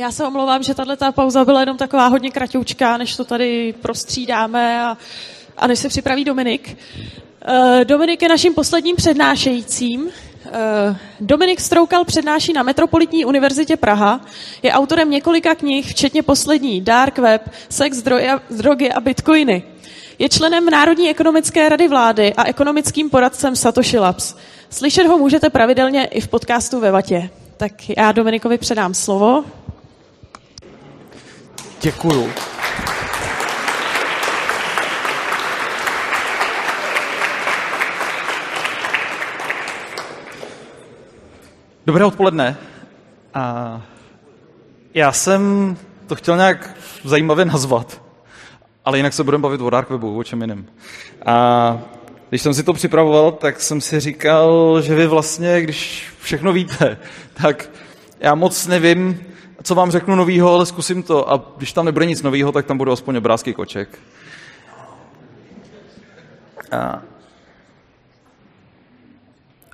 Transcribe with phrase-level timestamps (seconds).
[0.00, 3.74] Já se omlouvám, že tahle ta pauza byla jenom taková hodně kratoučká, než to tady
[3.82, 4.96] prostřídáme a,
[5.56, 6.78] a než se připraví Dominik.
[7.48, 10.00] Uh, Dominik je naším posledním přednášejícím.
[10.02, 10.10] Uh,
[11.20, 14.20] Dominik Stroukal přednáší na Metropolitní univerzitě Praha.
[14.62, 18.02] Je autorem několika knih, včetně poslední Dark Web, Sex,
[18.50, 19.62] drogy a bitcoiny.
[20.18, 24.34] Je členem Národní ekonomické rady vlády a ekonomickým poradcem Satoshi Labs.
[24.70, 27.30] Slyšet ho můžete pravidelně i v podcastu ve Vatě.
[27.56, 29.44] Tak já Dominikovi předám slovo.
[31.82, 32.30] Děkuju.
[41.86, 42.56] Dobré odpoledne.
[43.34, 43.82] A
[44.94, 45.76] já jsem
[46.06, 48.02] to chtěl nějak zajímavě nazvat,
[48.84, 50.66] ale jinak se budeme bavit o dark webu, o čem jiném.
[51.26, 51.78] A
[52.28, 56.96] když jsem si to připravoval, tak jsem si říkal, že vy vlastně, když všechno víte,
[57.42, 57.70] tak
[58.20, 59.31] já moc nevím,
[59.62, 61.32] co vám řeknu novýho, ale zkusím to.
[61.32, 63.98] A když tam nebude nic novýho, tak tam budou aspoň obrázky koček.
[66.72, 67.02] A...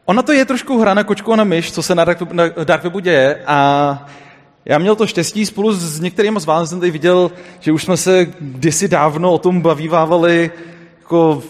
[0.05, 2.05] Ona to je trošku hra na kočku a na myš, co se na
[2.65, 3.45] Dark Webu děje.
[3.47, 4.09] A
[4.65, 7.31] já měl to štěstí spolu s některými z vás, jsem tady viděl,
[7.61, 10.51] že už jsme se kdysi dávno o tom bavívávali,
[10.99, 11.43] jako,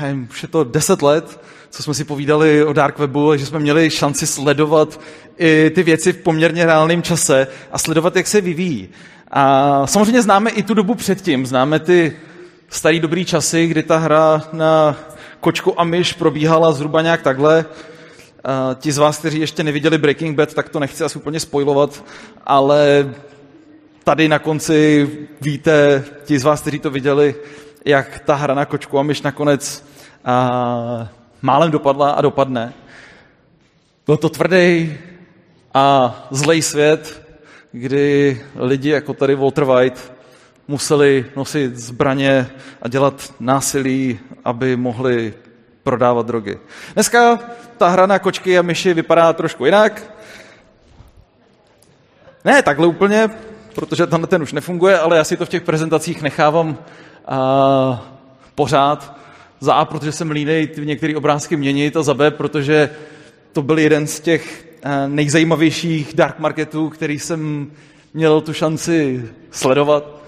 [0.00, 1.40] nevím, už je to deset let,
[1.74, 5.00] co jsme si povídali o Dark Webu, že jsme měli šanci sledovat
[5.38, 8.88] i ty věci v poměrně reálném čase a sledovat, jak se vyvíjí.
[9.30, 12.16] A samozřejmě známe i tu dobu předtím, známe ty
[12.68, 14.96] starý dobrý časy, kdy ta hra na
[15.40, 17.64] kočku a myš probíhala zhruba nějak takhle.
[18.44, 22.04] A ti z vás, kteří ještě neviděli Breaking Bad, tak to nechci asi úplně spojovat,
[22.46, 23.12] ale
[24.04, 25.08] tady na konci
[25.40, 27.34] víte, ti z vás, kteří to viděli,
[27.84, 29.84] jak ta hra na kočku a myš nakonec
[30.24, 31.08] a,
[31.44, 32.72] málem dopadla a dopadne.
[34.06, 34.96] Byl to tvrdý
[35.74, 37.22] a zlej svět,
[37.72, 40.12] kdy lidi jako tady Walter White
[40.68, 42.50] museli nosit zbraně
[42.82, 45.34] a dělat násilí, aby mohli
[45.82, 46.58] prodávat drogy.
[46.94, 47.38] Dneska
[47.78, 50.02] ta hra na kočky a myši vypadá trošku jinak.
[52.44, 53.30] Ne takhle úplně,
[53.74, 56.78] protože tam ten už nefunguje, ale já si to v těch prezentacích nechávám
[57.26, 58.06] a,
[58.54, 59.23] pořád.
[59.64, 62.90] Za A, protože jsem línej ty některé obrázky měnit a za B, protože
[63.52, 67.70] to byl jeden z těch eh, nejzajímavějších dark marketů, který jsem
[68.14, 70.22] měl tu šanci sledovat.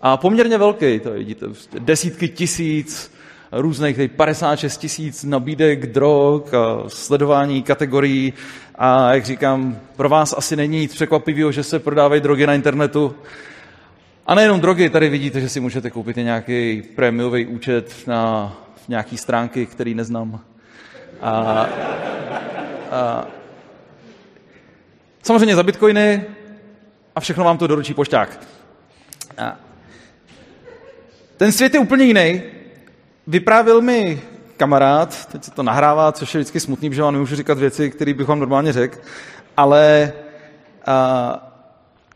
[0.00, 3.12] A poměrně velký, to vidíte, prostě desítky tisíc
[3.52, 8.32] různých, 56 tisíc nabídek drog a sledování kategorií.
[8.74, 13.14] A jak říkám, pro vás asi není nic překvapivého, že se prodávají drogy na internetu.
[14.26, 18.52] A nejenom drogy, tady vidíte, že si můžete koupit i nějaký prémiový účet na
[18.88, 20.40] nějaký stránky, který neznám.
[21.20, 21.30] A,
[22.90, 23.26] a,
[25.22, 26.24] samozřejmě za bitcoiny
[27.16, 28.40] a všechno vám to doručí pošťák.
[29.38, 29.56] A,
[31.36, 32.42] ten svět je úplně jiný.
[33.26, 34.22] Vyprávěl mi
[34.56, 38.14] kamarád, teď se to nahrává, což je vždycky smutný, protože vám nemůžu říkat věci, které
[38.14, 38.98] bych vám normálně řekl,
[39.56, 40.12] ale
[40.86, 41.52] a,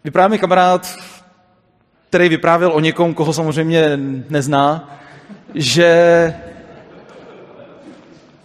[0.04, 0.96] vyprávěl mi kamarád,
[2.08, 3.98] který vyprávěl o někom, koho samozřejmě
[4.28, 4.98] nezná,
[5.54, 6.34] že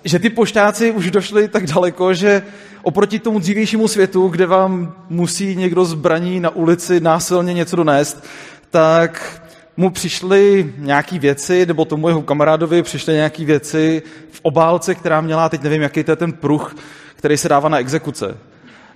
[0.04, 2.44] že ty poštáci už došli tak daleko, že
[2.82, 8.26] oproti tomu dřívějšímu světu, kde vám musí někdo zbraní na ulici násilně něco donést,
[8.70, 9.42] tak
[9.78, 15.50] mu přišly nějaké věci, nebo tomu jeho kamarádovi přišly nějaké věci v obálce, která měla,
[15.50, 16.76] teď nevím, jaký to je ten pruh,
[17.16, 18.38] který se dává na exekuce.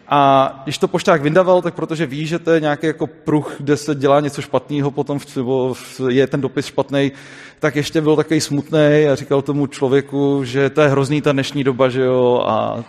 [0.08, 3.78] A když to pošták vyndaval, tak protože ví, že to je nějaký jako pruh, kde
[3.78, 5.76] se dělá něco špatného, potom nebo
[6.10, 7.12] je ten dopis špatný,
[7.60, 11.64] tak ještě byl takový smutný a říkal tomu člověku, že to je hrozný ta dnešní
[11.64, 12.84] doba, že jo, a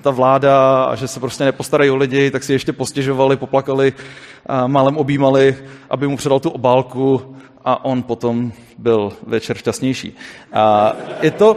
[0.00, 3.92] ta vláda a že se prostě nepostarají o lidi, tak si ještě postěžovali, poplakali,
[4.46, 5.56] a málem objímali,
[5.90, 10.16] aby mu předal tu obálku a on potom byl večer šťastnější.
[10.52, 11.56] A je to,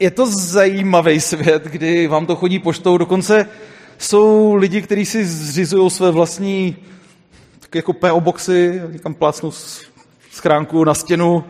[0.00, 3.48] je to zajímavý svět, kdy vám to chodí poštou, dokonce
[3.98, 6.76] jsou lidi, kteří si zřizují své vlastní
[7.60, 9.52] tak jako PO boxy, kam plácnou
[10.30, 11.44] schránku na stěnu,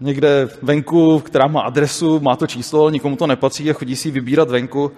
[0.00, 4.50] někde venku, která má adresu, má to číslo, nikomu to nepatří a chodí si vybírat
[4.50, 4.92] venku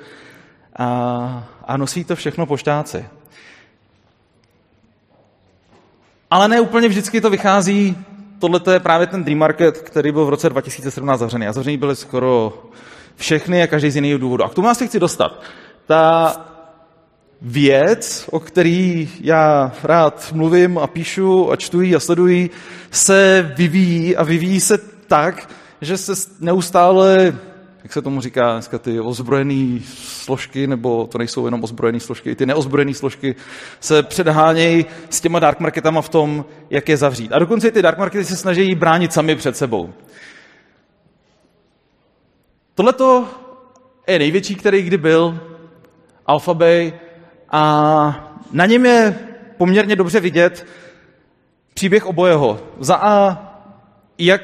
[0.77, 3.05] a, a nosí to všechno poštáci.
[6.31, 7.97] Ale ne úplně vždycky to vychází
[8.41, 11.47] tohle je právě ten Dream Market, který byl v roce 2017 zavřený.
[11.47, 12.63] A zavřený byly skoro
[13.17, 14.45] všechny a každý z jiného důvodu.
[14.45, 15.43] A k tomu já se chci dostat.
[15.87, 16.37] Ta
[17.43, 22.51] věc, o který já rád mluvím a píšu a čtuji a sleduji,
[22.91, 25.49] se vyvíjí a vyvíjí se tak,
[25.81, 27.39] že se neustále
[27.83, 32.47] jak se tomu říká dneska, ty ozbrojené složky, nebo to nejsou jenom ozbrojené složky, ty
[32.47, 33.35] neozbrojené složky
[33.81, 37.33] se předhánějí s těma dark marketama v tom, jak je zavřít.
[37.33, 39.93] A dokonce ty dark markety se snaží bránit sami před sebou.
[42.75, 43.29] Tohleto
[44.07, 45.41] je největší, který kdy byl,
[46.27, 46.93] Alphabay,
[47.51, 49.19] a na něm je
[49.57, 50.67] poměrně dobře vidět
[51.75, 52.61] příběh obojeho.
[52.79, 53.47] Za A,
[54.19, 54.43] jak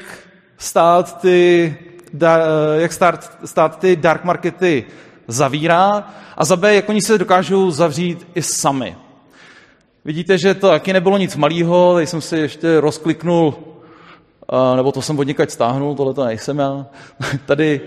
[0.57, 1.75] stát ty,
[2.13, 2.39] da,
[2.75, 4.85] jak stát, stát ty dark markety
[5.27, 6.07] zavírá
[6.37, 8.95] a za B, jak oni se dokážou zavřít i sami.
[10.05, 13.55] Vidíte, že to taky nebylo nic malého, tady jsem si ještě rozkliknul,
[14.75, 16.85] nebo to jsem od někaď stáhnul, tohle to nejsem já.
[17.45, 17.81] Tady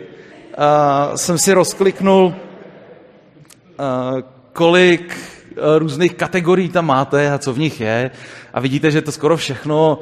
[1.14, 2.34] jsem si rozkliknul,
[4.52, 5.16] kolik
[5.78, 8.10] různých kategorií tam máte a co v nich je.
[8.54, 9.98] A vidíte, že to skoro všechno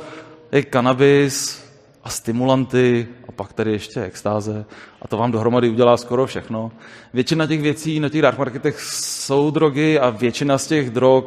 [0.52, 1.67] je kanabis
[2.04, 4.64] a stimulanty a pak tady ještě extáze.
[5.02, 6.72] A to vám dohromady udělá skoro všechno.
[7.14, 11.24] Většina těch věcí na těch dark marketech jsou drogy a většina z těch drog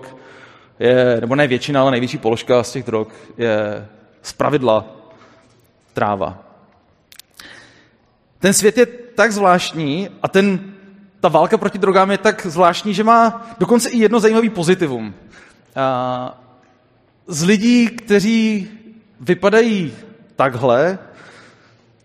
[0.80, 3.08] je, nebo ne většina, ale největší položka z těch drog
[3.38, 3.88] je
[4.22, 4.86] z pravidla
[5.94, 6.44] tráva.
[8.40, 8.86] Ten svět je
[9.16, 10.74] tak zvláštní a ten,
[11.20, 15.14] ta válka proti drogám je tak zvláštní, že má dokonce i jedno zajímavý pozitivum.
[15.76, 16.42] A
[17.28, 18.68] z lidí, kteří
[19.20, 19.94] vypadají
[20.42, 21.00] takhle,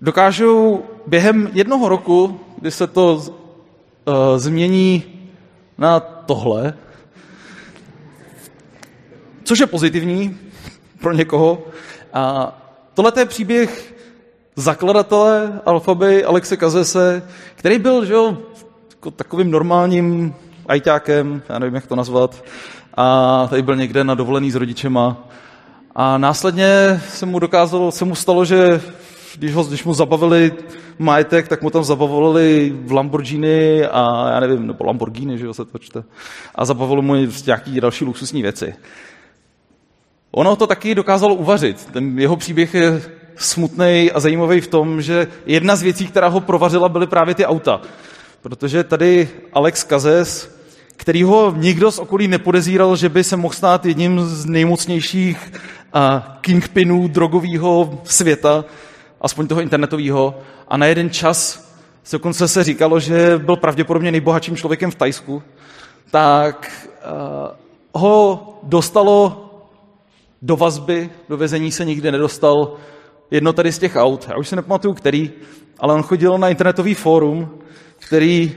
[0.01, 3.25] dokážou během jednoho roku, kdy se to uh,
[4.37, 5.05] změní
[5.79, 6.75] na tohle,
[9.45, 10.37] což je pozitivní
[11.01, 11.63] pro někoho.
[12.13, 12.53] A
[12.95, 13.95] tohle je příběh
[14.57, 17.23] zakladatele Alfaby Alexe Kazese,
[17.55, 18.37] který byl že jo,
[18.91, 20.35] jako takovým normálním
[20.67, 22.45] ajťákem, já nevím, jak to nazvat,
[22.97, 25.29] a tady byl někde na dovolený s rodičema.
[25.99, 28.81] A následně se mu dokázalo, se mu stalo, že
[29.37, 30.53] když, ho, když mu zabavili
[30.99, 35.65] majetek, tak mu tam zabavovali v Lamborghini a já nevím, nebo Lamborghini, že jo, se
[35.65, 36.05] to čte.
[36.55, 37.15] A zabavilo mu
[37.47, 38.75] nějaký další luxusní věci.
[40.31, 41.87] Ono to taky dokázalo uvařit.
[41.93, 43.03] Ten jeho příběh je
[43.37, 47.47] smutný a zajímavý v tom, že jedna z věcí, která ho provařila, byly právě ty
[47.47, 47.81] auta.
[48.43, 50.56] Protože tady Alex Kazes,
[50.97, 55.53] který ho nikdo z okolí nepodezíral, že by se mohl stát jedním z nejmocnějších
[56.41, 58.65] kingpinů drogového světa,
[59.21, 61.67] aspoň toho internetového, a na jeden čas
[62.05, 65.43] se dokonce se říkalo, že byl pravděpodobně nejbohatším člověkem v Tajsku,
[66.11, 66.73] tak
[67.93, 69.43] uh, ho dostalo
[70.43, 72.73] do vazby, do vězení se nikdy nedostal,
[73.31, 75.33] jedno tady z těch aut, já už si nepamatuju který,
[75.79, 77.59] ale on chodil na internetový fórum,
[77.99, 78.55] který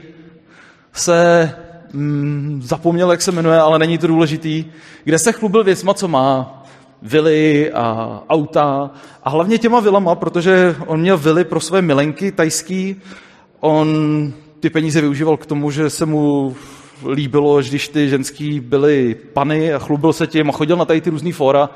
[0.92, 1.50] se
[1.92, 4.64] mm, zapomněl, jak se jmenuje, ale není to důležitý,
[5.04, 6.62] kde se chlubil věcma, co má,
[7.02, 8.90] vily a auta
[9.22, 12.96] a hlavně těma vilama, protože on měl vily pro své milenky tajský,
[13.60, 13.88] on
[14.60, 16.56] ty peníze využíval k tomu, že se mu
[17.08, 21.10] líbilo, když ty ženský byly pany a chlubil se tím a chodil na tady ty
[21.10, 21.70] různý fóra,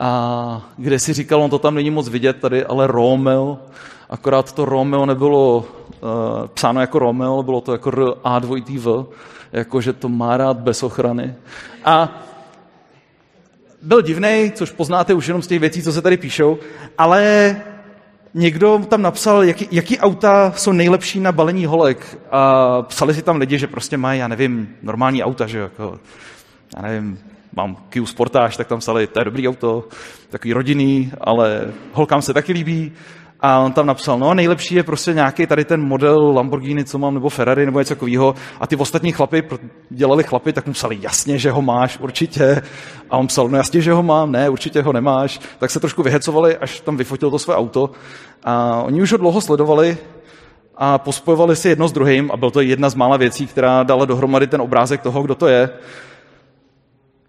[0.00, 3.58] a kde si říkal, on to tam není moc vidět tady, ale Romeo,
[4.10, 5.64] akorát to Romeo nebylo
[6.00, 9.06] uh, psáno jako Romeo, bylo to jako R A 2 V,
[9.52, 11.34] jako že to má rád bez ochrany.
[11.84, 12.22] A
[13.82, 16.58] byl divný, což poznáte už jenom z těch věcí, co se tady píšou,
[16.98, 17.56] ale
[18.34, 23.36] někdo tam napsal, jaký, jaký auta jsou nejlepší na balení holek a psali si tam
[23.36, 25.98] lidi, že prostě mají, já nevím, normální auta, že jako,
[26.76, 27.18] já nevím,
[27.56, 29.84] mám Kia Sportage, tak tam psali, to je dobrý auto,
[30.30, 32.92] takový rodinný, ale holkám se taky líbí.
[33.40, 37.14] A on tam napsal, no nejlepší je prostě nějaký tady ten model Lamborghini, co mám,
[37.14, 38.34] nebo Ferrari, nebo něco takového.
[38.60, 39.44] A ty ostatní chlapy
[39.90, 42.62] dělali chlapy, tak mu psali, jasně, že ho máš, určitě.
[43.10, 45.40] A on psal, no jasně, že ho mám, ne, určitě ho nemáš.
[45.58, 47.90] Tak se trošku vyhecovali, až tam vyfotil to své auto.
[48.44, 49.98] A oni už ho dlouho sledovali
[50.76, 54.04] a pospojovali si jedno s druhým a byl to jedna z mála věcí, která dala
[54.04, 55.70] dohromady ten obrázek toho, kdo to je.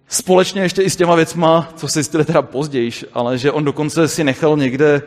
[0.08, 4.08] Společně ještě i s těma věcma, co si zjistili teda později, ale že on dokonce
[4.08, 5.02] si nechal někde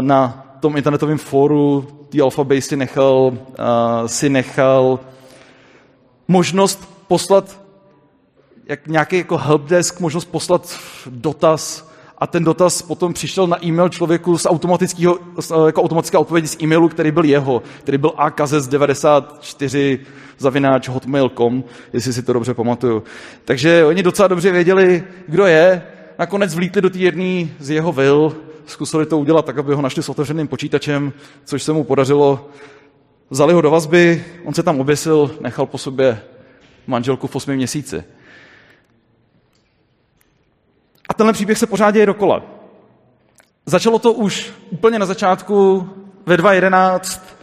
[0.00, 5.00] na tom internetovém fóru ty Alphabay si nechal, uh, si nechal
[6.28, 7.66] možnost poslat
[8.68, 11.90] jak nějaký jako helpdesk, možnost poslat dotaz.
[12.18, 15.18] A ten dotaz potom přišel na e-mail člověku z automatického,
[15.66, 19.98] jako automatická odpověď z e-mailu, který byl jeho, který byl akazes94
[20.38, 23.02] zavináč hotmail.com, jestli si to dobře pamatuju.
[23.44, 25.82] Takže oni docela dobře věděli, kdo je,
[26.18, 28.36] nakonec vlítli do té jedné z jeho vil,
[28.66, 31.12] zkusili to udělat tak, aby ho našli s otevřeným počítačem,
[31.44, 32.48] což se mu podařilo.
[33.30, 36.20] Vzali ho do vazby, on se tam oběsil, nechal po sobě
[36.86, 38.04] manželku v osmi měsíci.
[41.08, 42.42] A tenhle příběh se pořád děje dokola.
[43.66, 45.88] Začalo to už úplně na začátku
[46.26, 47.36] ve 2011,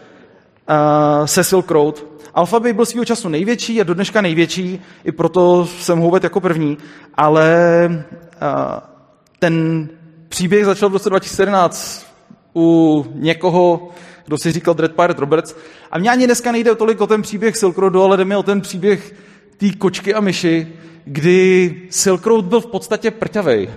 [1.26, 2.06] se Silk Road.
[2.34, 6.78] Alphabet byl svýho času největší a do dneška největší, i proto jsem ho jako první,
[7.16, 7.50] ale
[9.40, 9.90] ten
[10.34, 12.06] příběh začal v roce 2017
[12.56, 13.90] u někoho,
[14.26, 15.56] kdo si říkal Dread Pirate Roberts.
[15.92, 18.44] A mě ani dneska nejde tolik o ten příběh Silk Roadu, ale jde mi o
[18.44, 19.14] ten příběh
[19.58, 20.68] té kočky a myši,
[21.06, 23.70] kdy Silk Road byl v podstatě prťavej.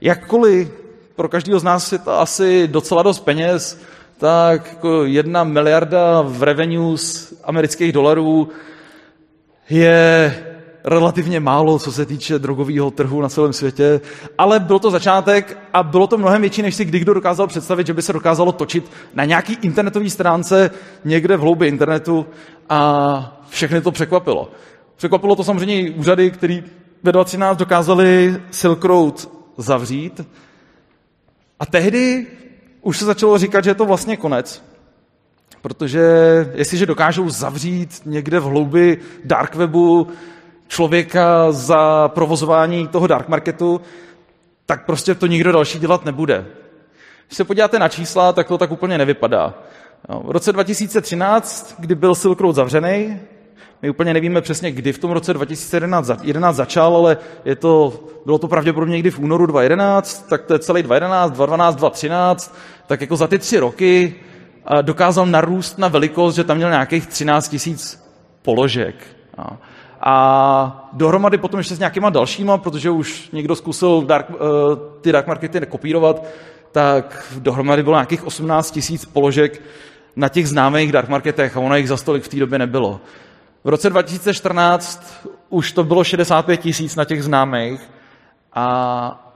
[0.00, 0.70] Jakkoliv
[1.16, 3.80] pro každého z nás je to asi docela dost peněz,
[4.18, 8.48] tak jako jedna miliarda v revenue z amerických dolarů
[9.70, 10.34] je
[10.86, 14.00] relativně málo, co se týče drogového trhu na celém světě,
[14.38, 17.86] ale byl to začátek a bylo to mnohem větší, než si kdy kdo dokázal představit,
[17.86, 20.70] že by se dokázalo točit na nějaký internetové stránce
[21.04, 22.26] někde v hloubi internetu
[22.68, 24.50] a všechny to překvapilo.
[24.96, 26.62] Překvapilo to samozřejmě i úřady, které
[27.02, 30.20] ve 2013 dokázali Silk Road zavřít.
[31.60, 32.26] A tehdy
[32.82, 34.62] už se začalo říkat, že je to vlastně konec.
[35.62, 36.00] Protože
[36.54, 40.08] jestliže dokážou zavřít někde v hloubi dark webu
[40.68, 43.80] člověka za provozování toho dark marketu,
[44.66, 46.46] tak prostě to nikdo další dělat nebude.
[47.26, 49.54] Když se podíváte na čísla, tak to tak úplně nevypadá.
[50.08, 53.20] V roce 2013, kdy byl Silk Road zavřený,
[53.82, 58.48] my úplně nevíme přesně, kdy v tom roce 2011 začal, ale je to, bylo to
[58.48, 62.56] pravděpodobně někdy v únoru 2011, tak to je celý 2011, 2012, 2013,
[62.86, 64.14] tak jako za ty tři roky
[64.82, 68.04] dokázal narůst na velikost, že tam měl nějakých 13 tisíc
[68.42, 68.94] položek.
[70.00, 74.36] A dohromady potom ještě s nějakýma dalšíma, protože už někdo zkusil dark, uh,
[75.00, 76.24] ty dark markety nekopírovat,
[76.72, 79.62] tak dohromady bylo nějakých 18 tisíc položek
[80.16, 83.00] na těch známých dark marketech a ono jich za stolik v té době nebylo.
[83.64, 87.80] V roce 2014 už to bylo 65 tisíc na těch známých
[88.52, 89.32] a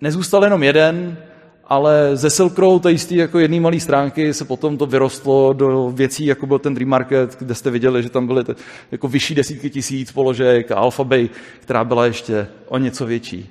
[0.00, 1.18] nezůstal jenom jeden,
[1.64, 6.26] ale ze Silk Road, jistý jako jedné malé stránky, se potom to vyrostlo do věcí,
[6.26, 8.44] jako byl ten Dream Market, kde jste viděli, že tam byly
[8.92, 11.28] jako vyšší desítky tisíc položek a Alphabay,
[11.60, 13.50] která byla ještě o něco větší.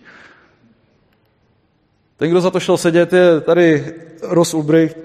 [2.17, 4.97] Ten, kdo za to šel sedět, je tady Ross Ulbricht.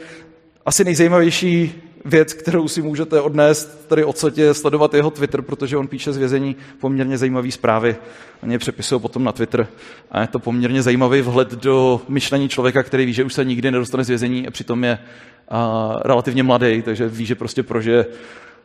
[0.67, 6.13] Asi nejzajímavější věc, kterou si můžete odnést tady odsud sledovat jeho Twitter, protože on píše
[6.13, 7.97] z vězení poměrně zajímavé zprávy.
[8.43, 9.67] Oni je přepisují potom na Twitter.
[10.11, 13.71] A je to poměrně zajímavý vhled do myšlení člověka, který ví, že už se nikdy
[13.71, 14.99] nedostane z vězení a přitom je
[15.49, 18.07] a, relativně mladý, takže ví, že prostě prožije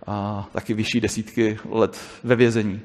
[0.07, 2.81] a, taky vyšší desítky let ve vězení.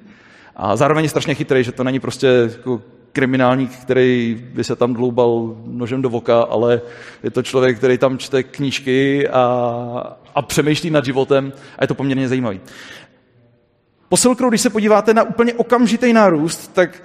[0.57, 2.83] A zároveň je strašně chytrý, že to není prostě jako
[3.13, 6.81] kriminálník, který by se tam dloubal nožem do voka, ale
[7.23, 11.95] je to člověk, který tam čte knížky a, a přemýšlí nad životem a je to
[11.95, 12.61] poměrně zajímavý.
[14.09, 17.03] Po Silk Road, když se podíváte na úplně okamžitý nárůst, tak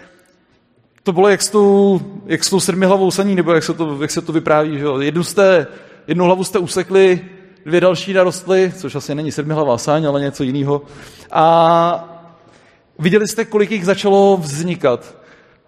[1.04, 4.12] to bylo jak s tou, jak s tou sedmihlavou saní, nebo jak se to, jak
[4.12, 4.78] se to vypráví.
[4.78, 5.00] Že jo?
[5.00, 5.68] Jednu, jste,
[6.08, 7.26] jednu hlavu jste usekli,
[7.66, 10.82] dvě další narostly, což asi není sedmihlavá saň, ale něco jiného.
[11.32, 12.24] A
[13.00, 15.16] viděli jste, kolik jich začalo vznikat.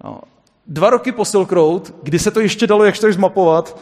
[0.04, 0.20] No.
[0.68, 3.80] Dva roky po Silk Road, kdy se to ještě dalo jakž tak zmapovat,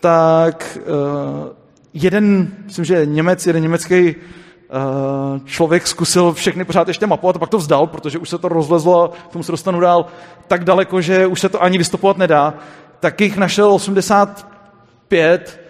[0.00, 1.61] tak uh,
[1.94, 7.48] jeden, myslím, že Němec, jeden německý uh, člověk zkusil všechny pořád ještě mapovat a pak
[7.48, 10.06] to vzdal, protože už se to rozlezlo a k tomu se dostanu dál
[10.48, 12.54] tak daleko, že už se to ani vystupovat nedá.
[13.00, 15.60] Tak jich našel 85,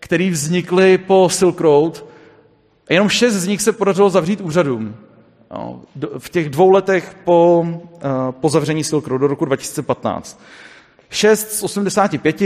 [0.00, 2.04] který vznikly po Silk Road
[2.90, 4.94] a jenom šest z nich se podařilo zavřít úřadům.
[6.18, 10.40] V těch dvou letech po, eh, po zavření Silk Road do roku 2015.
[11.10, 12.42] 6 z 85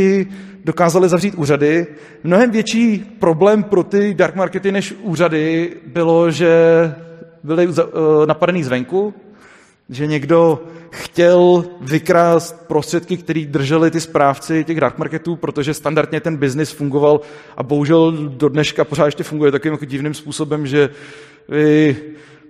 [0.64, 1.86] dokázali zavřít úřady.
[2.24, 6.50] Mnohem větší problém pro ty dark markety než úřady bylo, že
[7.42, 7.82] byly eh,
[8.26, 9.14] napadený zvenku,
[9.90, 16.36] že někdo chtěl vykrást prostředky, které drželi ty správci těch dark marketů, protože standardně ten
[16.36, 17.20] biznis fungoval
[17.56, 20.90] a bohužel do dneška pořád ještě funguje takovým jako divným způsobem, že
[21.48, 21.96] vy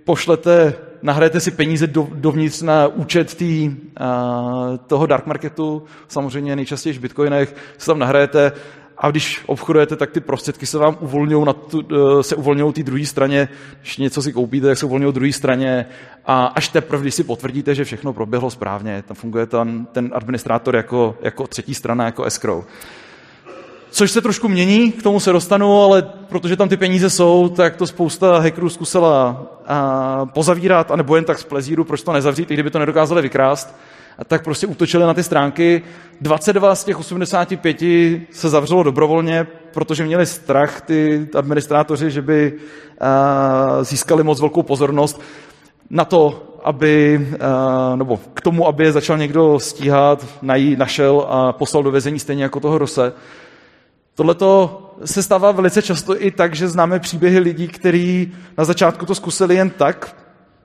[0.05, 6.93] pošlete, nahrajete si peníze do, dovnitř na účet tý, a, toho dark marketu, samozřejmě nejčastěji
[6.93, 8.53] v bitcoinech, se tam nahrajete
[8.99, 11.83] a když obchodujete, tak ty prostředky se vám uvolňují, na tu,
[12.19, 13.49] e, se uvolňují té druhé straně,
[13.81, 15.87] když něco si koupíte, tak se uvolňují druhé straně.
[16.27, 20.77] A až teprve, když si potvrdíte, že všechno proběhlo správně, tam funguje ten, ten administrátor
[20.77, 22.65] jako, jako třetí strana, jako escrow
[23.95, 27.77] což se trošku mění, k tomu se dostanu, ale protože tam ty peníze jsou, tak
[27.77, 32.55] to spousta hackerů zkusila a pozavírat, anebo jen tak z plezíru, proč to nezavřít, i
[32.55, 33.77] kdyby to nedokázali vykrást.
[34.19, 35.83] A tak prostě útočili na ty stránky.
[36.21, 37.77] 22 z těch 85
[38.31, 42.53] se zavřelo dobrovolně, protože měli strach ty administrátoři, že by
[43.83, 45.21] získali moc velkou pozornost
[45.91, 47.27] na to, aby,
[47.95, 52.43] nebo k tomu, aby je začal někdo stíhat, nají, našel a poslal do vězení stejně
[52.43, 53.13] jako toho Rose.
[54.15, 54.37] Tohle
[55.05, 59.55] se stává velice často i tak, že známe příběhy lidí, kteří na začátku to zkusili
[59.55, 60.17] jen tak.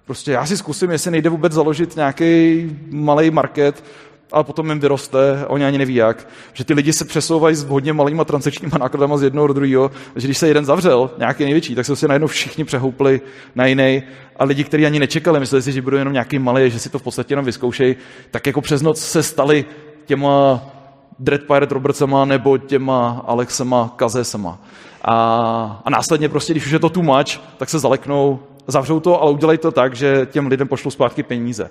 [0.05, 3.83] Prostě já si zkusím, jestli nejde vůbec založit nějaký malý market,
[4.31, 6.27] ale potom jim vyroste, oni ani neví jak.
[6.53, 10.27] Že ty lidi se přesouvají s hodně malýma transakčníma nákladama z jednoho do druhého, že
[10.27, 13.21] když se jeden zavřel, nějaký největší, tak se si najednou všichni přehoupli
[13.55, 14.03] na jiný.
[14.35, 16.99] A lidi, kteří ani nečekali, mysleli si, že budou jenom nějaký malý, že si to
[16.99, 17.95] v podstatě jenom vyzkoušejí,
[18.31, 19.65] tak jako přes noc se stali
[20.05, 20.61] těma
[21.19, 24.59] Dread Pirate Robertsema nebo těma Alexema Kazesema.
[25.01, 29.21] A, a následně prostě, když už je to too much, tak se zaleknou, zavřou to,
[29.21, 31.69] ale udělají to tak, že těm lidem pošlou zpátky peníze.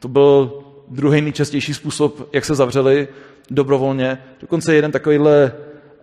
[0.00, 0.52] To byl
[0.88, 3.08] druhý nejčastější způsob, jak se zavřeli
[3.50, 4.22] dobrovolně.
[4.40, 5.52] Dokonce jeden takovýhle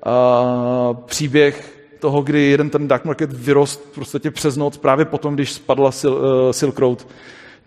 [0.04, 5.52] a, příběh toho, kdy jeden ten dark market vyrost prostě přes noc právě potom, když
[5.52, 7.08] spadla Sil, uh, Silk Road,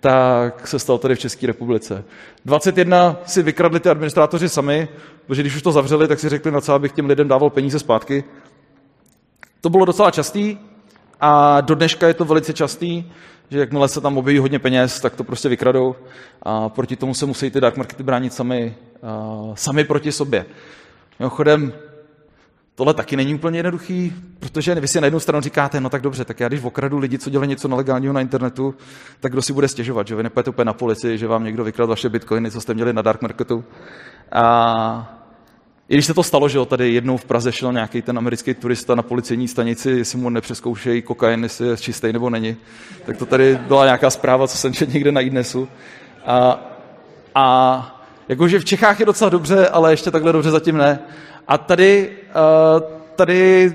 [0.00, 2.04] tak se stal tady v České republice.
[2.44, 4.88] 21 si vykradli ty administrátoři sami,
[5.26, 7.78] protože když už to zavřeli, tak si řekli, na co abych těm lidem dával peníze
[7.78, 8.24] zpátky.
[9.60, 10.58] To bylo docela častý
[11.20, 13.04] a do dneška je to velice častý,
[13.50, 15.94] že jakmile se tam objeví hodně peněz, tak to prostě vykradou
[16.42, 18.74] a proti tomu se musí ty dark markety bránit sami,
[19.54, 20.46] sami proti sobě.
[21.18, 21.72] Mimochodem,
[22.78, 26.24] Tohle taky není úplně jednoduchý, protože vy si na jednu stranu říkáte, no tak dobře,
[26.24, 28.74] tak já když okradu lidi, co dělají něco nelegálního na internetu,
[29.20, 31.88] tak kdo si bude stěžovat, že vy nepojete úplně na policii, že vám někdo vykradl
[31.88, 33.64] vaše bitcoiny, co jste měli na dark marketu.
[34.32, 35.18] A
[35.88, 38.54] i když se to stalo, že jo, tady jednou v Praze šel nějaký ten americký
[38.54, 42.56] turista na policejní stanici, jestli mu nepřeskoušejí kokain, jestli je čistý nebo není,
[43.06, 45.68] tak to tady byla nějaká zpráva, co jsem četl někde na idnesu.
[46.26, 46.60] A,
[47.34, 50.98] a jakože v Čechách je docela dobře, ale ještě takhle dobře zatím ne.
[51.48, 52.82] A tady, uh,
[53.16, 53.72] tady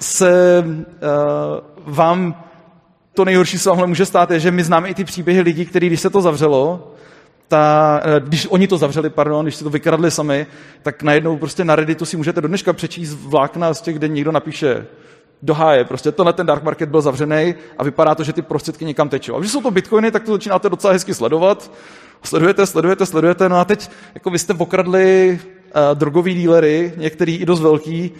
[0.00, 2.44] se uh, vám
[3.14, 5.86] to nejhorší, co vám může stát, je, že my známe i ty příběhy lidí, kteří,
[5.86, 6.94] když se to zavřelo,
[7.48, 10.46] ta, eh, když oni to zavřeli, pardon, když si to vykradli sami,
[10.82, 14.32] tak najednou prostě na Redditu si můžete do dneška přečíst vlákna z těch, kde někdo
[14.32, 14.86] napíše
[15.42, 15.84] do háje.
[15.84, 19.36] Prostě tenhle ten dark market byl zavřený a vypadá to, že ty prostředky někam tečou.
[19.36, 21.70] A když jsou to bitcoiny, tak to začínáte docela hezky sledovat.
[22.22, 25.38] Sledujete, sledujete, sledujete, no a teď jako vy jste okradli
[25.74, 28.12] uh, drogový dílery, některý i dost velký,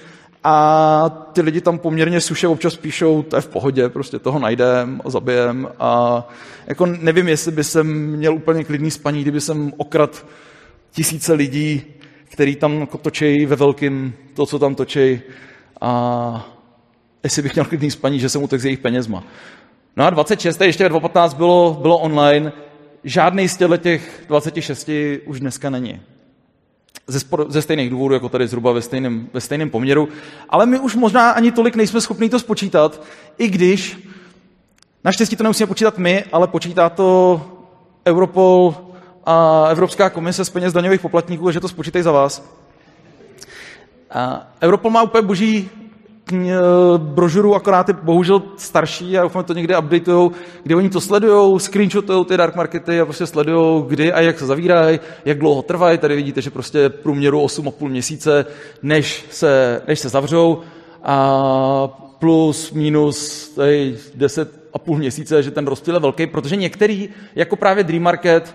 [0.44, 5.00] a ty lidi tam poměrně suše občas píšou, to je v pohodě, prostě toho najdem,
[5.04, 6.22] zabijem a
[6.66, 10.26] jako nevím, jestli by jsem měl úplně klidný spaní, kdyby jsem okrad
[10.92, 11.82] tisíce lidí,
[12.24, 15.20] který tam točí ve velkým to, co tam točí
[15.80, 16.54] a
[17.24, 19.24] jestli bych měl klidný spaní, že jsem utek s jejich penězma.
[19.96, 20.60] No a 26.
[20.60, 22.52] ještě 2015 bylo, bylo online,
[23.04, 24.90] žádný z těch 26
[25.26, 26.00] už dneska není
[27.06, 30.08] ze, ze stejných důvodů, jako tady zhruba ve stejném, ve stejném poměru.
[30.48, 33.02] Ale my už možná ani tolik nejsme schopni to spočítat,
[33.38, 34.08] i když
[35.04, 37.40] naštěstí to nemusíme počítat my, ale počítá to
[38.06, 38.74] Europol
[39.24, 42.42] a Evropská komise z peněz daňových poplatníků, že to spočítají za vás.
[44.10, 45.70] A Europol má úplně boží
[46.96, 52.24] brožuru, akorát je bohužel starší a doufám, to někdy updatujou, kdy oni to sledují, screenshotujou
[52.24, 55.98] ty dark markety a prostě sledují, kdy a jak se zavírají, jak dlouho trvají.
[55.98, 58.46] Tady vidíte, že prostě průměru 8,5 měsíce,
[58.82, 60.60] než se, než se zavřou
[61.02, 61.88] a
[62.18, 68.02] plus, minus tady 10,5 měsíce, že ten rozdíl je velký, protože některý, jako právě Dream
[68.02, 68.54] Market,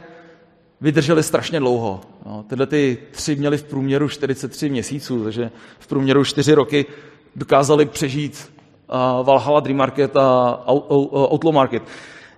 [0.81, 2.01] vydrželi strašně dlouho.
[2.25, 6.85] No, tyhle ty tři měli v průměru 43 měsíců, takže v průměru 4 roky
[7.35, 8.51] dokázali přežít
[9.19, 10.59] uh, Valhalla Dream Market a
[11.31, 11.83] Outlaw Market.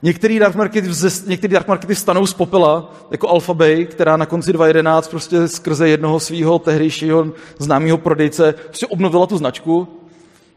[0.02, 0.90] Některý dark, markety,
[1.28, 6.20] některý dark markety vstanou z popela, jako Alphabay, která na konci 2011 prostě skrze jednoho
[6.20, 7.28] svého tehdejšího
[7.58, 9.88] známého prodejce prostě obnovila tu značku.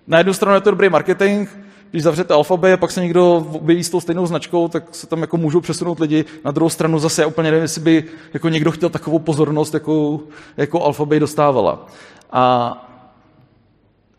[0.07, 1.48] Na jednu stranu je to dobrý marketing,
[1.90, 5.20] když zavřete Alphabay a pak se někdo objeví s tou stejnou značkou, tak se tam
[5.20, 6.24] jako můžou přesunout lidi.
[6.44, 10.20] Na druhou stranu zase já úplně nevím, jestli by jako někdo chtěl takovou pozornost, jako,
[10.57, 11.87] jako Alphabay dostávala.
[12.33, 12.88] A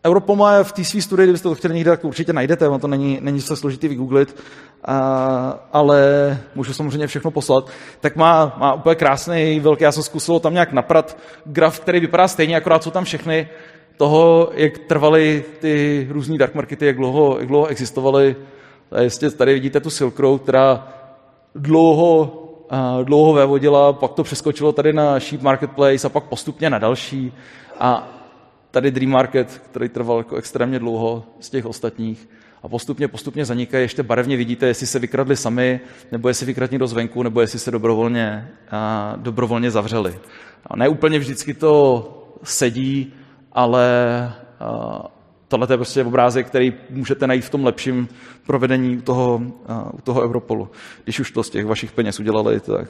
[0.06, 2.88] Europol má v té své studii, kdybyste to chtěli někde, tak určitě najdete, ono to
[2.88, 4.36] není, není se složitý vygooglit,
[4.84, 10.40] a, ale můžu samozřejmě všechno poslat, tak má, má úplně krásný, velký, já jsem zkusil
[10.40, 13.48] tam nějak naprat graf, který vypadá stejně, akorát jsou tam všechny
[13.96, 18.36] toho, jak trvaly ty různý dark markety, jak dlouho, jak dlouho existovaly.
[19.00, 20.88] Jestli tady vidíte tu Silk Road, která
[21.54, 22.42] dlouho,
[23.04, 27.32] dlouho vévodila, pak to přeskočilo tady na Sheep Marketplace a pak postupně na další.
[27.80, 28.19] A
[28.70, 32.28] tady Dream Market, který trval jako extrémně dlouho z těch ostatních
[32.62, 33.84] a postupně, postupně zanikají.
[33.84, 35.80] Ještě barevně vidíte, jestli se vykradli sami,
[36.12, 40.18] nebo jestli vykradli do zvenku, nebo jestli se dobrovolně, a, dobrovolně zavřeli.
[40.66, 42.06] A ne úplně vždycky to
[42.42, 43.12] sedí,
[43.52, 43.86] ale
[44.60, 45.06] a,
[45.48, 48.08] tohle je prostě obrázek, který můžete najít v tom lepším
[48.46, 50.70] provedení u toho, a, u toho Europolu.
[51.04, 52.88] Když už to z těch vašich peněz udělali, tak...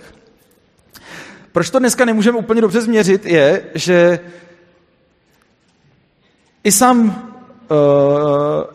[1.53, 4.21] Proč to dneska nemůžeme úplně dobře změřit, je, že
[6.65, 7.09] I sám,
[7.71, 7.77] uh,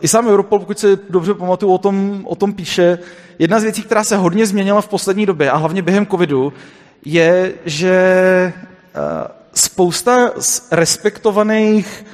[0.01, 2.99] I sám Europol, pokud si dobře pamatuju, o tom, o tom píše.
[3.39, 6.53] Jedna z věcí, která se hodně změnila v poslední době, a hlavně během covidu,
[7.05, 8.53] je, že
[8.95, 9.01] uh,
[9.53, 12.05] spousta z respektovaných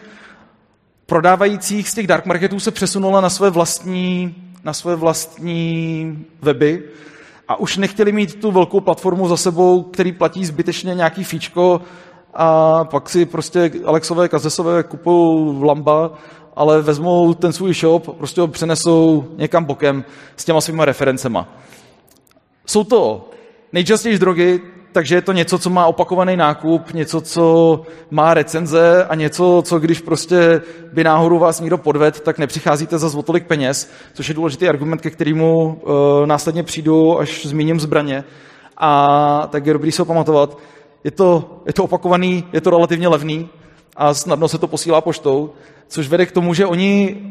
[1.05, 6.83] prodávajících z těch dark marketů se přesunula na své vlastní, na své vlastní weby
[7.47, 11.81] a už nechtěli mít tu velkou platformu za sebou, který platí zbytečně nějaký fíčko
[12.33, 16.11] a pak si prostě Alexové, Kazesové kupují lamba,
[16.55, 20.03] ale vezmou ten svůj shop, prostě ho přenesou někam bokem
[20.35, 21.47] s těma svýma referencema.
[22.65, 23.29] Jsou to
[23.73, 29.15] nejčastěji drogy, takže je to něco, co má opakovaný nákup, něco, co má recenze a
[29.15, 30.61] něco, co když prostě
[30.93, 35.01] by náhodou vás někdo podved, tak nepřicházíte za o tolik peněz, což je důležitý argument,
[35.01, 35.91] ke kterému uh,
[36.25, 38.23] následně přijdu, až zmíním zbraně.
[38.77, 40.57] A tak je dobrý se ho pamatovat.
[41.03, 43.49] Je to, je to opakovaný, je to relativně levný
[43.95, 45.53] a snadno se to posílá poštou,
[45.87, 47.21] což vede k tomu, že oni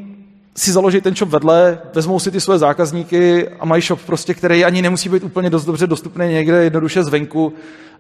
[0.57, 4.65] si založí ten shop vedle, vezmou si ty své zákazníky a mají shop prostě, který
[4.65, 7.53] ani nemusí být úplně dost dobře dostupný někde jednoduše zvenku,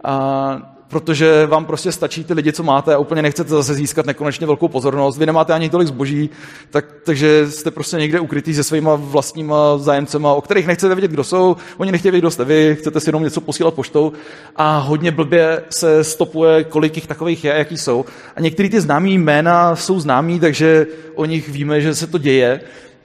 [0.04, 4.46] a, protože vám prostě stačí ty lidi, co máte a úplně nechcete zase získat nekonečně
[4.46, 5.18] velkou pozornost.
[5.18, 6.30] Vy nemáte ani tolik zboží,
[6.70, 11.24] tak, takže jste prostě někde ukrytý se svýma vlastníma zájemcema, o kterých nechcete vědět, kdo
[11.24, 14.12] jsou, oni nechtějí vědět, kdo jste vy, chcete si jenom něco posílat poštou
[14.56, 18.04] a hodně blbě se stopuje, kolik jich takových je, jaký jsou.
[18.36, 22.60] A některé ty známý jména jsou známí, takže o nich víme, že se to děje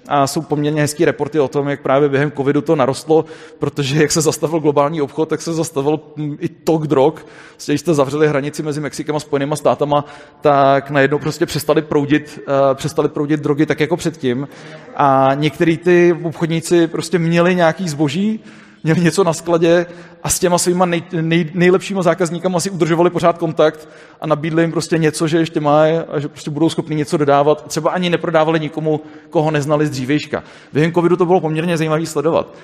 [0.07, 3.25] a jsou poměrně hezký reporty o tom, jak právě během covidu to narostlo,
[3.59, 5.99] protože jak se zastavil globální obchod, tak se zastavil
[6.39, 7.13] i tok drog.
[7.51, 10.05] Vlastně, když jste zavřeli hranici mezi Mexikem a Spojenými státama,
[10.41, 14.47] tak najednou prostě přestali proudit, uh, přestali proudit drogy tak jako předtím.
[14.95, 18.43] A některý ty obchodníci prostě měli nějaký zboží,
[18.85, 19.85] měli něco na skladě
[20.23, 23.89] a s těma svýma nej, nej, nejlepšíma zákazníkama si udržovali pořád kontakt
[24.21, 27.67] a nabídli jim prostě něco, že ještě mají a že prostě budou schopni něco dodávat.
[27.67, 30.43] Třeba ani neprodávali nikomu, koho neznali z dřívejška.
[30.73, 32.55] Během covidu to bylo poměrně zajímavé sledovat.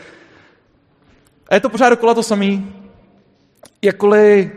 [1.49, 2.73] A je to pořád dokola to samý.
[3.81, 4.51] Jakkoliv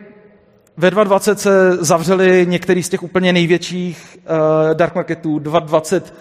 [0.77, 5.38] ve 2020 se zavřeli některý z těch úplně největších uh, dark marketů.
[5.38, 6.14] 2020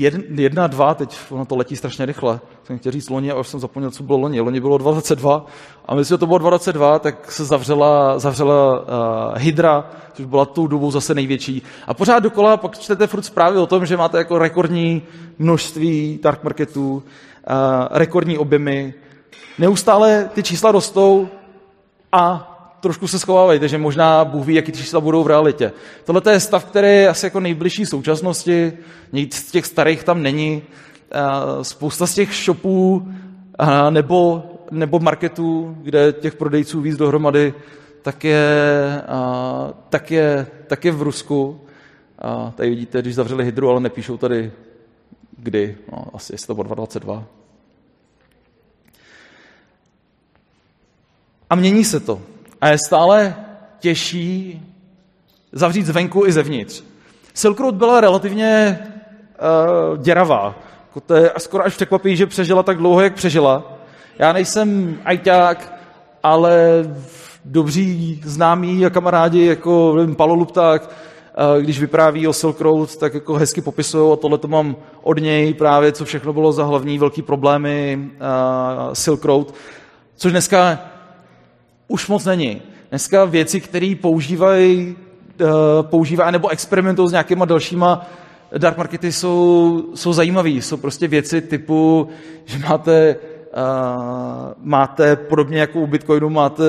[0.00, 2.40] jedna, dva, teď ono to letí strašně rychle.
[2.64, 4.40] Jsem chtěl říct loni a už jsem zapomněl, co bylo loni.
[4.40, 5.46] Loni bylo 22
[5.86, 8.86] a myslím, že to bylo 22, tak se zavřela, zavřela uh,
[9.38, 11.62] Hydra, což byla tou dobou zase největší.
[11.86, 15.02] A pořád dokola pak čtete furt zprávy o tom, že máte jako rekordní
[15.38, 17.02] množství dark marketů, uh,
[17.90, 18.94] rekordní objemy.
[19.58, 21.28] Neustále ty čísla rostou
[22.12, 22.53] a
[22.84, 25.72] trošku se schovávají, že možná Bůh ví, jaký čísla budou v realitě.
[26.04, 28.72] Tohle je stav, který je asi jako nejbližší současnosti,
[29.12, 30.62] nic z těch starých tam není.
[31.62, 33.08] Spousta z těch shopů
[33.90, 37.54] nebo, nebo marketů, kde těch prodejců víc dohromady,
[38.02, 38.48] tak je,
[39.88, 41.60] tak je, tak je v Rusku.
[42.18, 44.52] A tady vidíte, když zavřeli hydru, ale nepíšou tady
[45.38, 47.24] kdy, no, asi jestli to bylo 2022.
[51.50, 52.33] A mění se to
[52.64, 53.34] a je stále
[53.78, 54.62] těžší
[55.52, 56.82] zavřít zvenku i zevnitř.
[57.34, 58.78] Silk Road byla relativně
[59.92, 60.54] uh, děravá.
[60.86, 63.72] Jako to je skoro až překvapí, že přežila tak dlouho, jak přežila.
[64.18, 65.72] Já nejsem ajťák,
[66.22, 66.84] ale
[67.44, 73.34] dobří známí a kamarádi, jako Palo Lupták, uh, když vypráví o Silk Road, tak jako
[73.34, 77.22] hezky popisují a tohle to mám od něj právě, co všechno bylo za hlavní velký
[77.22, 79.54] problémy uh, Silk Road,
[80.16, 80.78] což dneska
[81.88, 82.62] už moc není.
[82.90, 84.96] Dneska věci, které používají,
[85.40, 85.48] uh,
[85.82, 88.06] používají nebo experimentují s nějakýma dalšíma
[88.58, 90.48] dark markety, jsou, jsou zajímavé.
[90.48, 92.08] Jsou prostě věci typu,
[92.44, 93.16] že máte,
[93.56, 96.64] uh, máte podobně jako u Bitcoinu, máte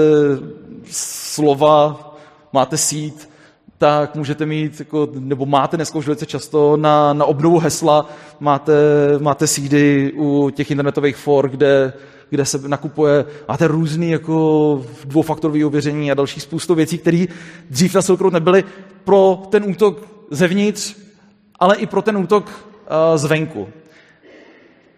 [0.91, 2.15] slova,
[2.53, 3.29] máte sít,
[3.77, 8.73] tak můžete mít, jako, nebo máte dneska už velice často na, na obnovu hesla, máte,
[9.19, 11.93] máte sídy u těch internetových for, kde
[12.29, 17.25] kde se nakupuje, máte různý jako dvoufaktorové ověření a další spoustu věcí, které
[17.69, 18.63] dřív na Silk Road nebyly
[19.03, 20.95] pro ten útok zevnitř,
[21.59, 23.67] ale i pro ten útok uh, zvenku.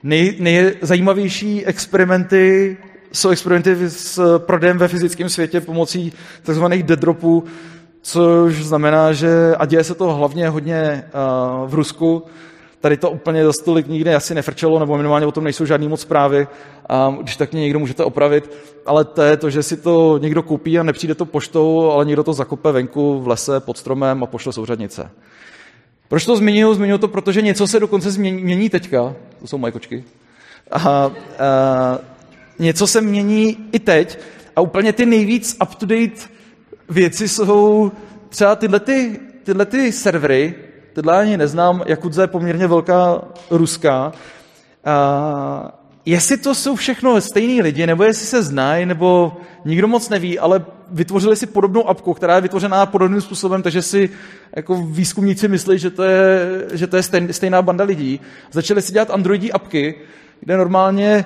[0.03, 2.77] Nej, nejzajímavější experimenty
[3.11, 6.13] jsou experimenty s prodejem ve fyzickém světě pomocí
[6.43, 6.63] tzv.
[6.63, 7.43] dead dropů,
[8.01, 11.03] což znamená, že, a děje se to hlavně hodně
[11.63, 12.23] uh, v Rusku,
[12.81, 16.01] Tady to úplně za stolik nikdy asi nefrčelo, nebo minimálně o tom nejsou žádný moc
[16.01, 16.47] zprávy.
[16.89, 18.51] A když tak mě někdo můžete opravit,
[18.85, 22.23] ale to je to, že si to někdo koupí a nepřijde to poštou, ale někdo
[22.23, 25.09] to zakope venku v lese pod stromem a pošle souřadnice.
[26.07, 26.73] Proč to zmiňuji?
[26.73, 29.15] Zmiňuji to, protože něco se dokonce změní, mění teďka.
[29.39, 30.03] To jsou moje kočky.
[30.71, 31.11] A, a,
[32.59, 34.19] něco se mění i teď.
[34.55, 36.29] A úplně ty nejvíc up-to-date
[36.89, 37.91] věci jsou
[38.29, 40.55] třeba tyhle, ty, tyhle ty servery,
[40.97, 44.12] Tyhle ani neznám, Jakudza je poměrně velká ruská.
[44.86, 50.39] A jestli to jsou všechno stejní lidi, nebo jestli se znají, nebo nikdo moc neví,
[50.39, 54.10] ale vytvořili si podobnou apku, která je vytvořená podobným způsobem, takže si
[54.55, 58.19] jako výzkumníci myslí, že to je, že to je stejná banda lidí.
[58.51, 59.95] Začali si dělat androidí apky,
[60.39, 61.25] kde normálně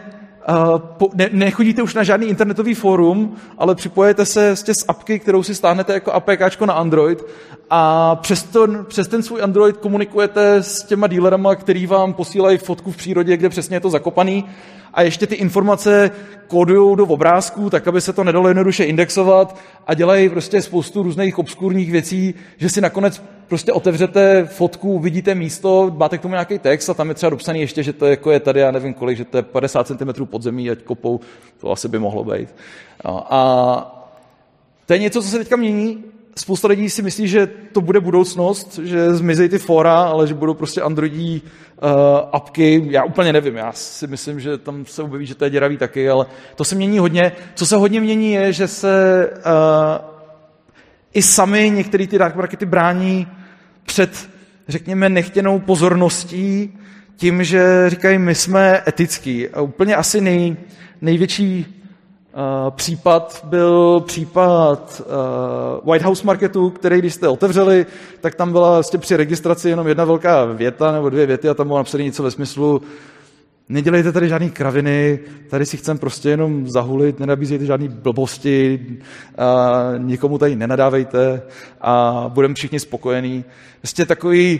[1.14, 5.94] ne, nechodíte už na žádný internetový fórum, ale připojete se s apky, kterou si stáhnete
[5.94, 7.24] jako APK na Android.
[7.70, 12.92] A přes, to, přes ten svůj Android komunikujete s těma dílerama, který vám posílají fotku
[12.92, 14.46] v přírodě, kde přesně je to zakopaný.
[14.94, 16.12] A ještě ty informace
[16.48, 19.58] kódují do obrázků, tak aby se to nedalo jednoduše indexovat.
[19.88, 25.96] A dělají prostě spoustu různých obskurních věcí, že si nakonec prostě otevřete fotku, vidíte místo,
[25.98, 28.32] máte k tomu nějaký text a tam je třeba dopsaný ještě, že to je, jako
[28.32, 31.20] je tady, já nevím kolik, že to je 50 cm podzemí, ať kopou,
[31.58, 32.56] to asi by mohlo být.
[33.06, 34.12] A
[34.86, 36.04] to je něco, co se teďka mění
[36.36, 40.54] spousta lidí si myslí, že to bude budoucnost, že zmizejí ty fora, ale že budou
[40.54, 41.90] prostě androidí uh,
[42.32, 42.88] apky.
[42.90, 46.10] Já úplně nevím, já si myslím, že tam se objeví, že to je děravý taky,
[46.10, 47.32] ale to se mění hodně.
[47.56, 50.12] Co se hodně mění je, že se uh,
[51.14, 53.28] i sami některé ty dark markety brání
[53.92, 54.30] před,
[54.68, 56.80] řekněme, nechtěnou pozorností
[57.16, 59.50] tím, že říkají, my jsme etický.
[59.50, 60.56] A úplně asi nej,
[61.02, 61.66] největší
[62.34, 67.86] Uh, případ byl případ uh, White House Marketu, který když jste otevřeli,
[68.22, 71.68] tak tam byla vlastně při registraci jenom jedna velká věta nebo dvě věty a tam
[71.68, 72.82] bylo napsané něco ve smyslu
[73.72, 78.80] nedělejte tady žádný kraviny, tady si chcem prostě jenom zahulit, nenabízejte žádný blbosti,
[79.38, 81.42] a nikomu tady nenadávejte
[81.82, 83.46] a budeme všichni spokojení.
[83.84, 84.60] Vlastně takový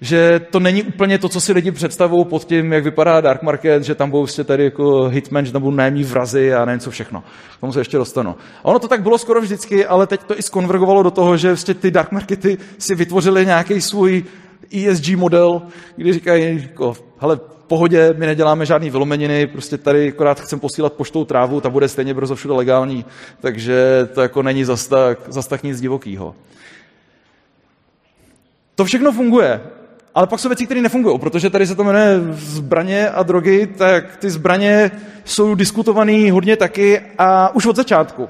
[0.00, 3.82] že to není úplně to, co si lidi představují pod tím, jak vypadá Dark Market,
[3.82, 6.90] že tam budou vlastně tady jako hitman, že tam budou nájemní vrazy a nevím co
[6.90, 7.24] všechno.
[7.56, 8.30] K tomu se ještě dostanu.
[8.30, 11.48] A ono to tak bylo skoro vždycky, ale teď to i skonvergovalo do toho, že
[11.48, 14.24] vlastně ty Dark Markety si vytvořili nějaký svůj
[14.76, 15.62] ESG model,
[15.96, 21.24] kdy říkají, jako, hele, pohodě, my neděláme žádný vylomeniny, prostě tady akorát chcem posílat poštou
[21.24, 23.04] trávu, ta bude stejně brzo všude legální,
[23.40, 26.34] takže to jako není zas tak, zas tak nic divokýho.
[28.74, 29.60] To všechno funguje,
[30.14, 34.16] ale pak jsou věci, které nefungují, protože tady se to jmenuje zbraně a drogy, tak
[34.16, 34.90] ty zbraně
[35.24, 38.28] jsou diskutované hodně taky a už od začátku.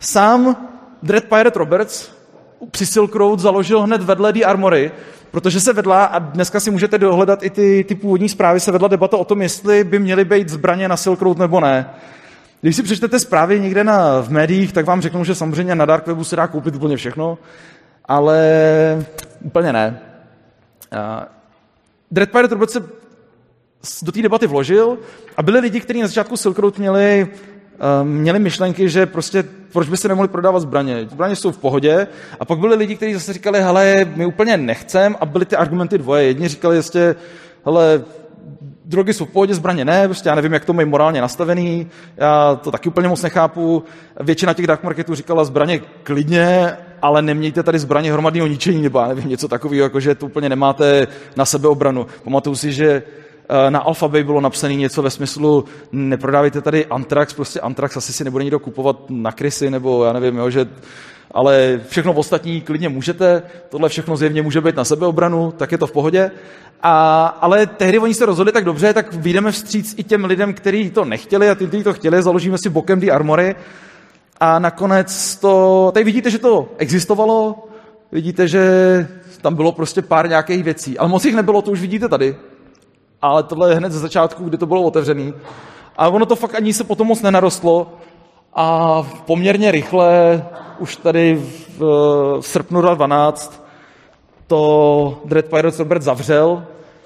[0.00, 0.68] Sám
[1.02, 2.21] Dread Pirate Roberts
[2.70, 4.90] při Silk Road založil hned vedle The Armory,
[5.30, 8.88] protože se vedla, a dneska si můžete dohledat i ty, ty původní zprávy, se vedla
[8.88, 11.90] debata o tom, jestli by měly být zbraně na Silk Road nebo ne.
[12.60, 16.06] Když si přečtete zprávy někde na, v médiích, tak vám řeknou, že samozřejmě na Dark
[16.06, 17.38] Webu se dá koupit úplně všechno,
[18.04, 19.06] ale
[19.40, 20.00] úplně ne.
[20.92, 21.24] Uh,
[22.10, 22.80] Dread Pirate Robot se
[24.02, 24.98] do té debaty vložil
[25.36, 27.28] a byli lidi, kteří na začátku Silk Road měli,
[28.02, 31.06] měli myšlenky, že prostě proč by se nemohli prodávat zbraně.
[31.10, 32.06] Zbraně jsou v pohodě.
[32.40, 35.98] A pak byli lidi, kteří zase říkali, hele, my úplně nechcem a byly ty argumenty
[35.98, 36.24] dvoje.
[36.24, 37.14] Jedni říkali, jestli,
[37.66, 38.02] hele,
[38.84, 42.54] drogy jsou v pohodě, zbraně ne, prostě já nevím, jak to mají morálně nastavený, já
[42.62, 43.84] to taky úplně moc nechápu.
[44.20, 49.08] Většina těch dark marketů říkala zbraně klidně, ale nemějte tady zbraně hromadného ničení, nebo já
[49.08, 52.06] nevím, něco takového, jako že to úplně nemáte na sebe obranu.
[52.24, 53.02] Pamatuju si, že
[53.68, 58.44] na Alphabay bylo napsané něco ve smyslu, neprodávejte tady Antrax, prostě Antrax asi si nebude
[58.44, 60.66] nikdo kupovat na krysy, nebo já nevím, jo, že
[61.34, 65.86] ale všechno ostatní klidně můžete, tohle všechno zjevně může být na sebeobranu, tak je to
[65.86, 66.30] v pohodě.
[66.82, 70.90] A, ale tehdy oni se rozhodli tak dobře, tak vyjdeme vstříc i těm lidem, kteří
[70.90, 73.54] to nechtěli a ty, kteří to chtěli, založíme si bokem ty armory
[74.40, 77.68] a nakonec to, tady vidíte, že to existovalo,
[78.12, 79.08] vidíte, že
[79.40, 82.36] tam bylo prostě pár nějakých věcí, ale moc jich nebylo, to už vidíte tady.
[83.22, 85.32] Ale tohle je hned ze začátku, kdy to bylo otevřené.
[85.96, 87.92] A ono to fakt ani se potom moc nenarostlo
[88.54, 90.44] a poměrně rychle,
[90.78, 91.78] už tady v,
[92.40, 93.62] v srpnu 2012,
[94.46, 96.64] to Dread Pirates Robert zavřel.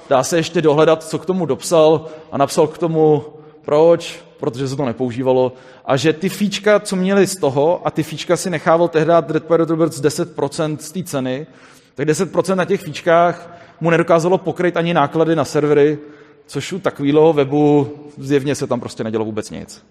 [0.08, 3.24] Dá se ještě dohledat, co k tomu dopsal a napsal k tomu,
[3.64, 5.52] proč, protože se to nepoužívalo,
[5.84, 9.44] a že ty fíčka, co měli z toho, a ty fíčka si nechával tehdy Dread
[9.44, 11.46] Pirate Roberts 10% z té ceny,
[11.94, 15.98] tak 10% na těch fíčkách mu nedokázalo pokryt ani náklady na servery,
[16.46, 19.86] což u takového webu zjevně se tam prostě nedělo vůbec nic.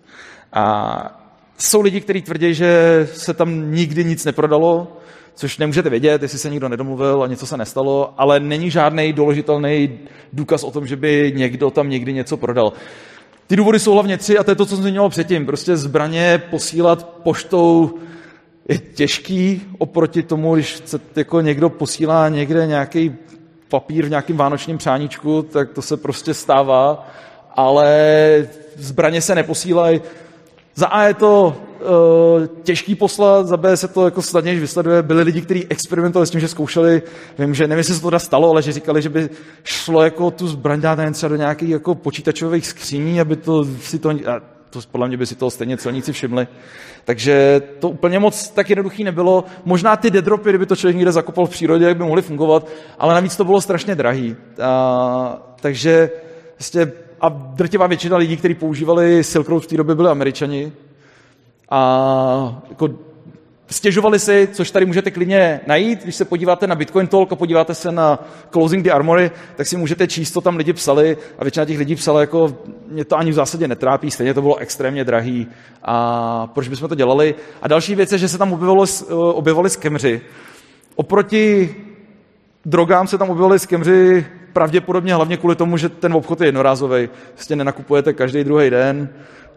[0.54, 1.21] A
[1.58, 4.98] jsou lidi, kteří tvrdí, že se tam nikdy nic neprodalo,
[5.36, 10.00] což nemůžete vědět, jestli se nikdo nedomluvil a něco se nestalo, ale není žádný doložitelný
[10.34, 12.74] důkaz o tom, že by někdo tam někdy něco prodal.
[13.48, 15.45] Ty důvody jsou hlavně tři a to je to, co jsem zmiňoval předtím.
[15.45, 17.93] Prostě zbraně posílat poštou
[18.69, 23.15] je těžký oproti tomu, když se jako někdo posílá někde nějaký
[23.69, 27.08] papír v nějakém vánočním přáníčku, tak to se prostě stává,
[27.56, 30.01] ale zbraně se neposílají
[30.75, 35.04] Za A je to uh, těžký poslat, za B se to jako snadněji vysleduje.
[35.04, 37.01] Byli lidi, kteří experimentovali s tím, že zkoušeli,
[37.39, 39.30] vím, že nevím, jestli se to teda stalo, ale že říkali, že by
[39.63, 44.10] šlo jako tu zbraň dát třeba do nějakých jako počítačových skříní, aby to si to,
[44.81, 46.47] to podle mě by si to stejně celníci všimli.
[47.05, 49.43] Takže to úplně moc tak jednoduchý nebylo.
[49.65, 52.67] Možná ty dedropy, kdyby to člověk někde zakopal v přírodě, jak by mohly fungovat,
[52.99, 54.35] ale navíc to bylo strašně drahý.
[54.61, 56.09] A, takže
[56.59, 60.71] vlastně a drtivá většina lidí, kteří používali Silk Road v té době, byli američani.
[61.69, 62.89] A jako
[63.69, 67.75] Stěžovali si, což tady můžete klidně najít, když se podíváte na Bitcoin Talk a podíváte
[67.75, 68.19] se na
[68.51, 71.95] Closing the Armory, tak si můžete číst, co tam lidi psali a většina těch lidí
[71.95, 75.47] psala jako, mě to ani v zásadě netrápí, stejně to bylo extrémně drahý
[75.84, 77.36] a proč bychom to dělali.
[77.62, 78.89] A další věc je, že se tam objevovali,
[79.34, 80.21] objevovali skemři.
[80.95, 81.75] Oproti
[82.65, 87.10] drogám se tam objevovali skemři pravděpodobně hlavně kvůli tomu, že ten obchod je jednorázový.
[87.36, 89.10] Vlastně nenakupujete každý druhý den,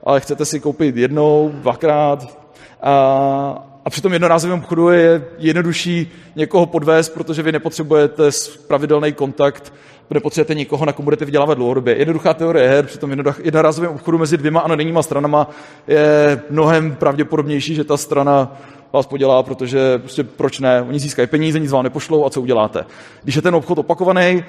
[0.05, 2.38] ale chcete si koupit jednou, dvakrát.
[2.83, 8.22] A, a při tom jednorázovém obchodu je jednodušší někoho podvést, protože vy nepotřebujete
[8.66, 9.72] pravidelný kontakt,
[10.11, 11.96] nepotřebujete nikoho, na kom budete vydělávat dlouhodobě.
[11.96, 13.11] Jednoduchá teorie her při tom
[13.42, 15.51] jednorázovém obchodu mezi dvěma anonymníma stranama
[15.87, 18.57] je mnohem pravděpodobnější, že ta strana
[18.92, 22.85] vás podělá, protože prostě proč ne, oni získají peníze, nic vám nepošlou a co uděláte.
[23.22, 24.44] Když je ten obchod opakovaný,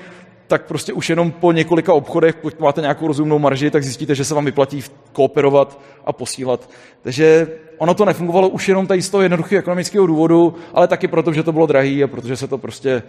[0.49, 4.25] tak prostě už jenom po několika obchodech, pokud máte nějakou rozumnou marži, tak zjistíte, že
[4.25, 4.83] se vám vyplatí
[5.13, 6.69] kooperovat a posílat.
[7.01, 11.33] Takže ono to nefungovalo už jenom tady z toho jednoduchého ekonomického důvodu, ale taky proto,
[11.33, 13.03] že to bylo drahý a protože se to prostě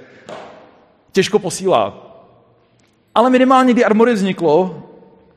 [1.13, 2.07] těžko posílá.
[3.15, 4.83] Ale minimálně, kdy Armory vzniklo,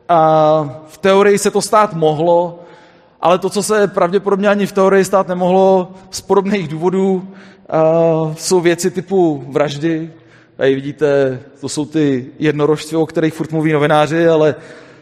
[0.09, 2.59] a v teorii se to stát mohlo,
[3.21, 7.27] ale to, co se pravděpodobně ani v teorii stát nemohlo z podobných důvodů,
[8.37, 10.11] jsou věci typu vraždy,
[10.63, 14.55] Tady vidíte, to jsou ty jednorožci, o kterých furt mluví novináři, ale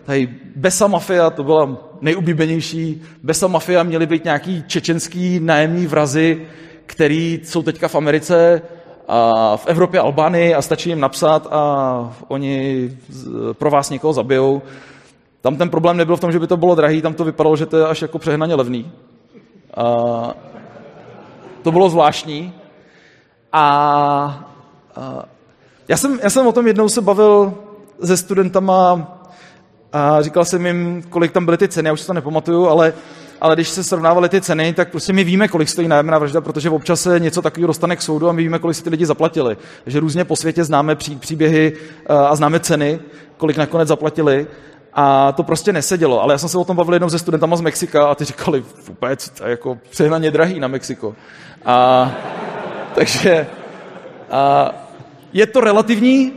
[0.05, 3.01] tady Besa Mafia, to byla nejoblíbenější.
[3.23, 6.47] Besa Mafia měly být nějaký čečenský nájemní vrazy,
[6.85, 8.61] který jsou teďka v Americe
[9.07, 12.89] a v Evropě Albánii a stačí jim napsat a oni
[13.53, 14.61] pro vás někoho zabijou.
[15.41, 17.65] Tam ten problém nebyl v tom, že by to bylo drahý, tam to vypadalo, že
[17.65, 18.91] to je až jako přehnaně levný.
[19.77, 20.33] A
[21.61, 22.53] to bylo zvláštní.
[23.53, 24.47] A,
[24.95, 25.25] a
[25.91, 27.53] já jsem, já jsem o tom jednou se bavil
[28.03, 29.07] se studentama
[29.93, 32.93] a říkal jsem jim, kolik tam byly ty ceny, já už to nepamatuju, ale,
[33.41, 36.69] ale když se srovnávaly ty ceny, tak prostě my víme, kolik stojí nájemná vražda, protože
[36.69, 39.57] občas se něco takového dostane k soudu a my víme, kolik si ty lidi zaplatili.
[39.85, 41.73] že různě po světě známe pří, příběhy
[42.07, 42.99] a známe ceny,
[43.37, 44.47] kolik nakonec zaplatili.
[44.93, 46.21] A to prostě nesedělo.
[46.21, 48.63] Ale já jsem se o tom bavil jednou se studentama z Mexika a ty říkali,
[48.87, 51.15] vůbec, to je jako přehnaně drahý na Mexiko.
[51.65, 52.11] A,
[52.95, 53.47] takže
[54.31, 54.71] a,
[55.33, 56.33] je to relativní,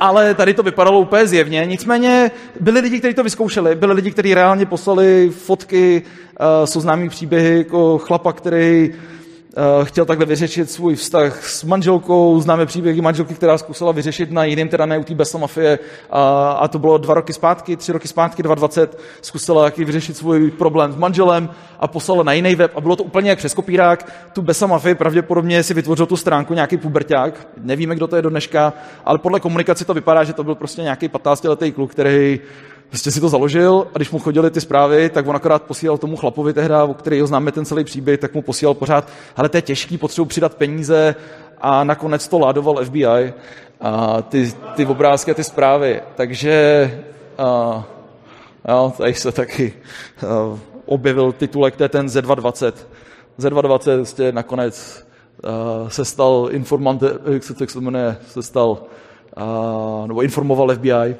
[0.00, 1.66] ale tady to vypadalo úplně zjevně.
[1.66, 6.02] Nicméně byli lidi, kteří to vyzkoušeli, byli lidi, kteří reálně poslali fotky,
[6.40, 9.25] uh, jsou známý příběhy jako chlapa, který Eh,
[9.84, 14.68] chtěl takhle vyřešit svůj vztah s manželkou, známe příběhy manželky, která zkusila vyřešit na jiném,
[14.68, 15.14] teda ne u té
[16.10, 20.50] a, a, to bylo dva roky zpátky, tři roky zpátky, 2020, zkusila jaký vyřešit svůj
[20.50, 21.48] problém s manželem
[21.80, 24.12] a poslala na jiný web a bylo to úplně jak přes kopírák.
[24.32, 28.30] Tu Besa mafie pravděpodobně si vytvořil tu stránku nějaký puberták, nevíme, kdo to je do
[28.30, 28.72] dneška,
[29.04, 32.40] ale podle komunikace to vypadá, že to byl prostě nějaký 15-letý kluk, který
[32.88, 36.16] Prostě si to založil a když mu chodili ty zprávy, tak on akorát posílal tomu
[36.16, 39.56] chlapovi tehda, o který ho známe ten celý příběh, tak mu posílal pořád, ale to
[39.56, 41.14] je těžký, potřebuji přidat peníze
[41.60, 43.32] a nakonec to ládoval FBI,
[43.80, 46.02] a ty, ty obrázky a ty zprávy.
[46.14, 46.90] Takže
[47.38, 47.84] a,
[48.68, 49.72] jo, tady se taky
[50.26, 52.72] a, objevil titulek, to je ten Z220.
[53.38, 55.06] Z220 prostě nakonec
[55.44, 58.78] a, se stal informant, jak se to jmenuje, se stal,
[59.36, 61.16] a, nebo informoval FBI.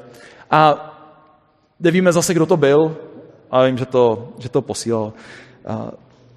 [0.51, 0.93] A
[1.79, 2.97] Nevíme zase, kdo to byl,
[3.51, 5.13] ale vím, že to, že to posílal.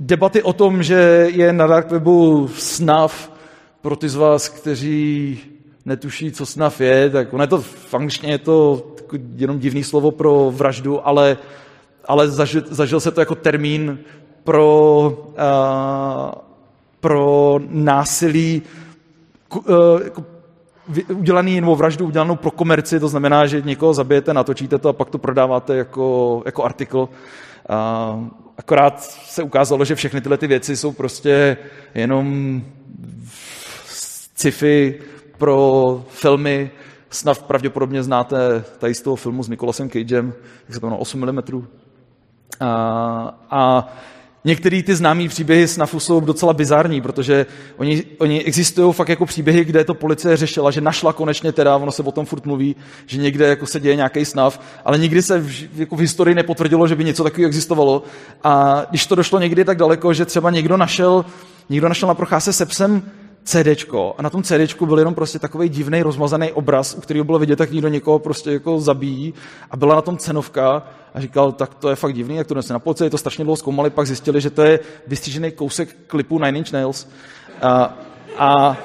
[0.00, 3.32] Debaty o tom, že je na dark webu snav
[3.80, 5.38] pro ty z vás, kteří
[5.84, 8.86] netuší, co snav je, tak ono je to funkčně je to
[9.36, 11.36] jenom divný slovo pro vraždu, ale,
[12.04, 13.98] ale zažil, zažil se to jako termín
[14.44, 16.40] pro, uh,
[17.00, 18.62] pro násilí,
[19.54, 20.24] uh, jako
[21.08, 25.10] udělaný nebo vraždu udělanou pro komerci, to znamená, že někoho zabijete, natočíte to a pak
[25.10, 27.08] to prodáváte jako, jako artikl.
[27.68, 28.20] A
[28.58, 31.56] akorát se ukázalo, že všechny tyhle ty věci jsou prostě
[31.94, 32.62] jenom
[33.86, 35.00] sci-fi
[35.38, 36.70] pro filmy.
[37.10, 40.32] Snad pravděpodobně znáte tady z toho filmu s Nicolasem Cagem,
[40.68, 41.66] jak se to jmenuje, 8 mm.
[42.60, 43.88] A, a
[44.44, 49.26] Některý ty známý příběhy s NAFU jsou docela bizarní, protože oni, oni existují fakt jako
[49.26, 52.76] příběhy, kde to policie řešila, že našla konečně teda, ono se o tom furt mluví,
[53.06, 56.88] že někde jako se děje nějaký snav, ale nikdy se v, jako v historii nepotvrdilo,
[56.88, 58.02] že by něco takového existovalo.
[58.44, 61.24] A když to došlo někdy tak daleko, že třeba někdo našel,
[61.68, 63.02] někdo našel na procházce se psem
[63.44, 67.38] CDčko a na tom CDčku byl jenom prostě takový divný rozmazaný obraz, u kterého bylo
[67.38, 69.34] vidět, jak někdo někoho prostě jako zabíjí
[69.70, 70.82] a byla na tom cenovka
[71.14, 73.56] a říkal, tak to je fakt divný, jak to dnes na policii, to strašně dlouho
[73.56, 77.08] zkoumali, pak zjistili, že to je vystřížený kousek klipu Nine Inch Nails.
[77.62, 77.98] A,
[78.38, 78.76] a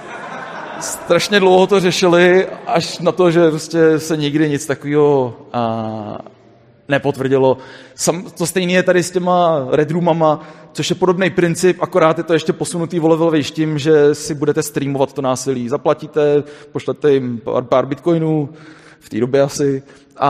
[0.80, 5.34] strašně dlouho to řešili, až na to, že prostě se nikdy nic takového
[6.88, 7.58] nepotvrdilo.
[7.96, 12.24] Sam, to stejné je tady s těma Red Roomama, což je podobný princip, akorát je
[12.24, 15.70] to ještě posunutý volivelvějš tím, že si budete streamovat to násilí.
[15.70, 18.50] Zaplatíte, pošlete jim pár, pár bitcoinů,
[19.06, 19.84] v té době asi,
[20.18, 20.30] a,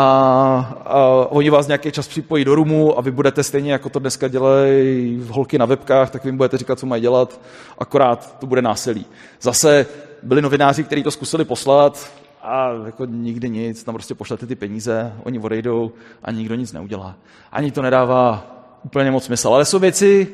[0.86, 4.28] a oni vás nějaký čas připojí do rumu a vy budete stejně, jako to dneska
[4.28, 7.42] dělají holky na webkách, tak vy jim budete říkat, co mají dělat,
[7.78, 9.06] akorát to bude násilí.
[9.42, 9.86] Zase
[10.24, 12.12] byli novináři, kteří to zkusili poslat,
[12.42, 15.92] a jako nikdy nic, tam prostě pošlete ty peníze, oni odejdou
[16.24, 17.16] a nikdo nic neudělá.
[17.52, 18.48] Ani to nedává
[18.84, 19.48] úplně moc smysl.
[19.48, 20.28] Ale jsou věci,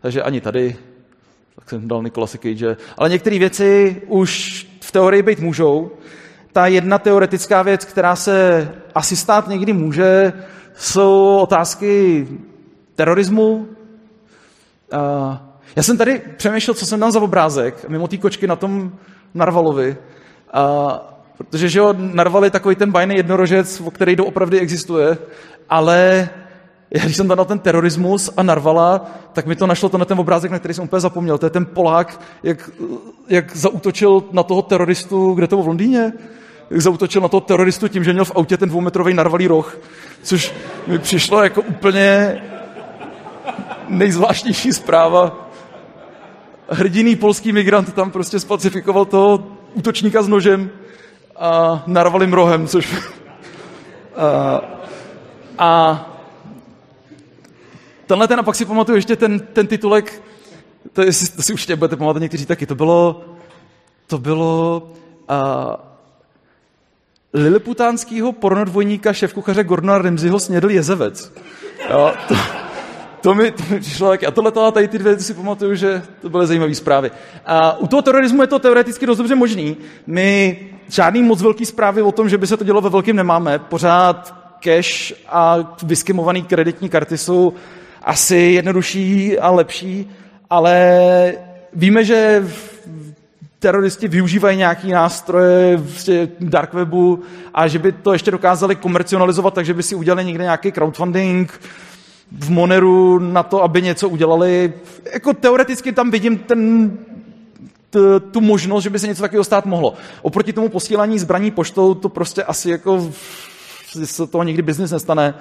[0.00, 0.76] takže ani tady,
[1.56, 5.90] tak jsem dal Nikola Cage, ale některé věci už v teorii být můžou.
[6.58, 10.32] Ta jedna teoretická věc, která se asi stát někdy může,
[10.74, 12.28] jsou otázky
[12.94, 13.66] terorismu.
[15.76, 18.92] Já jsem tady přemýšlel, co jsem dal za obrázek, mimo té kočky na tom
[19.34, 19.96] Narvalovi.
[21.36, 25.18] Protože že jo, narvali takový ten bajný jednorožec, o který doopravdy existuje,
[25.70, 26.28] ale
[26.88, 30.58] když jsem na ten terorismus a narvala, tak mi to našlo na ten obrázek, na
[30.58, 31.38] který jsem úplně zapomněl.
[31.38, 32.70] To je ten Polák, jak,
[33.28, 36.12] jak zautočil na toho teroristu, kde to v Londýně?
[36.70, 39.78] Zautočil na toho teroristu tím, že měl v autě ten dvoumetrový narvalý roh,
[40.22, 40.54] což
[40.86, 42.40] mi přišlo jako úplně
[43.88, 45.48] nejzvláštnější zpráva.
[46.68, 50.70] Hrdiný polský migrant tam prostě spacifikoval toho útočníka s nožem
[51.36, 52.96] a narvali rohem, což...
[54.16, 54.60] a,
[55.58, 56.04] a
[58.06, 60.22] tenhle ten, a pak si pamatuju ještě ten, ten titulek,
[60.92, 63.24] to, je, to si určitě budete pamatovat někteří taky, to bylo,
[64.06, 64.82] to bylo
[65.30, 65.87] uh,
[67.34, 71.32] liliputánského pornodvojníka šéfkuchaře Gordona Ramsayho snědl jezevec.
[71.90, 72.34] Jo, to,
[73.20, 74.26] to mi, to mi přišlo taky.
[74.26, 77.10] A tohle tady ty dvě si pamatuju, že to byly zajímavé zprávy.
[77.46, 79.76] A u toho terorismu je to teoreticky dost dobře možný.
[80.06, 80.58] My
[80.88, 83.58] žádný moc velký zprávy o tom, že by se to dělo ve velkém nemáme.
[83.58, 87.52] Pořád cash a vyskimované kreditní karty jsou
[88.02, 90.10] asi jednodušší a lepší,
[90.50, 91.32] ale
[91.72, 92.44] víme, že
[93.58, 97.22] teroristi využívají nějaký nástroje v dark webu
[97.54, 101.60] a že by to ještě dokázali komercionalizovat, takže by si udělali někde nějaký crowdfunding,
[102.32, 104.72] v Moneru na to, aby něco udělali.
[105.12, 106.90] Jako teoreticky tam vidím ten,
[107.90, 109.94] t, tu možnost, že by se něco takového stát mohlo.
[110.22, 113.10] Oproti tomu posílání zbraní poštou to prostě asi jako
[114.04, 115.34] se toho nikdy biznis nestane.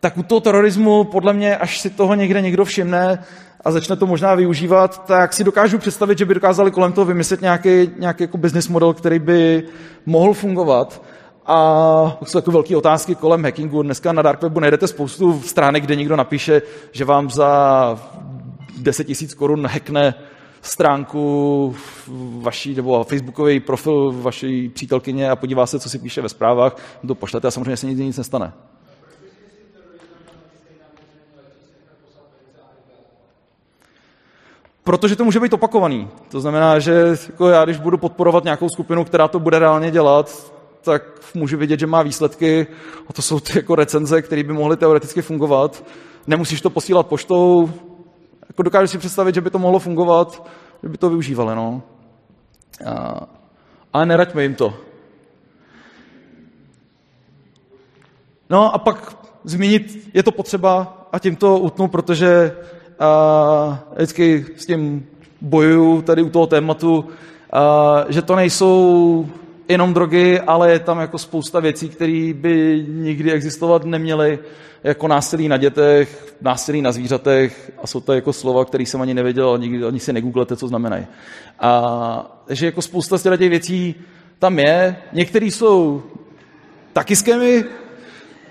[0.00, 3.24] Tak u toho terorismu, podle mě, až si toho někde někdo všimne
[3.64, 7.40] a začne to možná využívat, tak si dokážu představit, že by dokázali kolem toho vymyslet
[7.40, 9.62] nějaký, nějaký jako business model, který by
[10.06, 11.02] mohl fungovat.
[11.46, 13.82] A jsou takové velké otázky kolem hackingu.
[13.82, 18.00] Dneska na Dark Webu najdete spoustu stránek, kde někdo napíše, že vám za
[18.78, 20.14] 10 tisíc korun hackne
[20.62, 21.74] stránku
[22.40, 27.14] vaší nebo facebookový profil vaší přítelkyně a podívá se, co si píše ve zprávách, to
[27.14, 28.52] pošlete a samozřejmě se nic, nic nestane.
[34.88, 36.08] Protože to může být opakovaný.
[36.30, 40.52] To znamená, že jako já, když budu podporovat nějakou skupinu, která to bude reálně dělat,
[40.82, 41.02] tak
[41.34, 42.66] můžu vidět, že má výsledky
[43.08, 45.84] a to jsou ty jako recenze, které by mohly teoreticky fungovat.
[46.26, 47.70] Nemusíš to posílat poštou,
[48.48, 50.48] jako dokážu si představit, že by to mohlo fungovat,
[50.82, 51.82] že by to využívali, no.
[52.86, 53.26] A,
[53.92, 54.74] ale neraďme jim to.
[58.50, 62.52] No a pak zmínit, je to potřeba a tím to utnu, protože
[63.00, 65.06] a, vždycky s tím
[65.40, 67.04] bojuju tady u toho tématu,
[67.52, 69.26] a, že to nejsou
[69.68, 74.38] jenom drogy, ale je tam jako spousta věcí, které by nikdy existovat neměly,
[74.84, 79.14] jako násilí na dětech, násilí na zvířatech a jsou to jako slova, které jsem ani
[79.14, 81.06] nevěděl, ani, ani si negooglete, co znamenají.
[81.60, 83.94] A, takže jako spousta z těch věcí
[84.38, 84.96] tam je.
[85.12, 86.02] Některé jsou
[86.92, 87.64] taky skémy.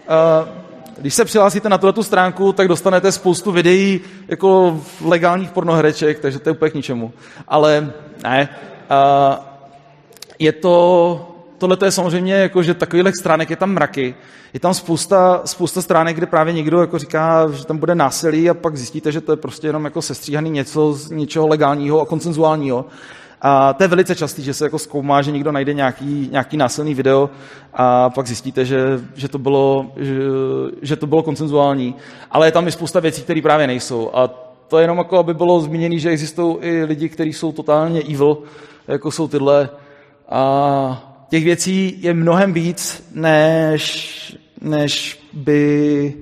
[0.08, 0.50] A,
[1.00, 6.50] když se přihlásíte na tuto stránku, tak dostanete spoustu videí jako legálních pornohereček, takže to
[6.50, 7.14] je úplně k ničemu.
[7.48, 7.94] Ale
[8.24, 8.50] ne.
[8.90, 9.54] A,
[10.40, 14.16] je to, tohle je samozřejmě, jako, že takových stránek je tam mraky.
[14.54, 18.54] Je tam spousta, spousta stránek, kde právě někdo jako říká, že tam bude násilí a
[18.54, 22.86] pak zjistíte, že to je prostě jenom jako sestříhaný něco z něčeho legálního a koncenzuálního.
[23.42, 26.94] A to je velice častý, že se jako zkoumá, že někdo najde nějaký, nějaký násilný
[26.94, 27.30] video
[27.74, 28.80] a pak zjistíte, že,
[29.16, 30.20] že, to bylo, že,
[30.82, 31.96] že to bylo koncenzuální.
[32.32, 34.10] Ale je tam i spousta věcí, které právě nejsou.
[34.14, 34.28] A
[34.68, 38.38] to je jenom jako, aby bylo zmíněné, že existují i lidi, kteří jsou totálně evil,
[38.88, 39.70] jako jsou tyhle.
[40.30, 46.14] A těch věcí je mnohem víc, než, než by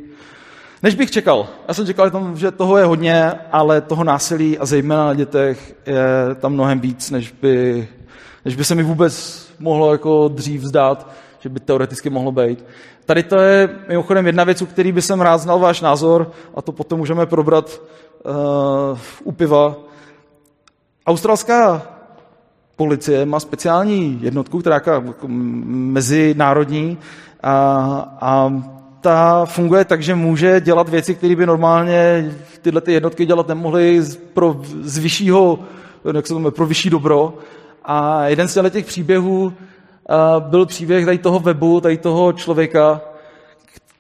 [0.86, 1.48] než bych čekal.
[1.68, 6.36] Já jsem čekal, že toho je hodně, ale toho násilí a zejména na dětech je
[6.36, 7.88] tam mnohem víc, než by,
[8.46, 11.10] než by se mi vůbec mohlo jako dřív zdát,
[11.40, 12.66] že by teoreticky mohlo být.
[13.06, 16.62] Tady to je mimochodem jedna věc, u který by jsem rád znal váš názor a
[16.62, 17.82] to potom můžeme probrat
[18.92, 19.76] uh, u piva.
[21.08, 21.82] Australská
[22.76, 26.98] policie má speciální jednotku, která je jako mezinárodní
[27.44, 27.54] a,
[28.22, 28.52] a
[29.06, 32.32] ta funguje tak, že může dělat věci, které by normálně
[32.62, 34.02] tyhle ty jednotky dělat nemohly
[34.34, 35.60] pro, z vyššího,
[36.16, 37.34] jak se to pro vyšší dobro.
[37.84, 39.54] A jeden z těch příběhů
[40.40, 43.02] byl příběh tady toho webu, tady toho člověka,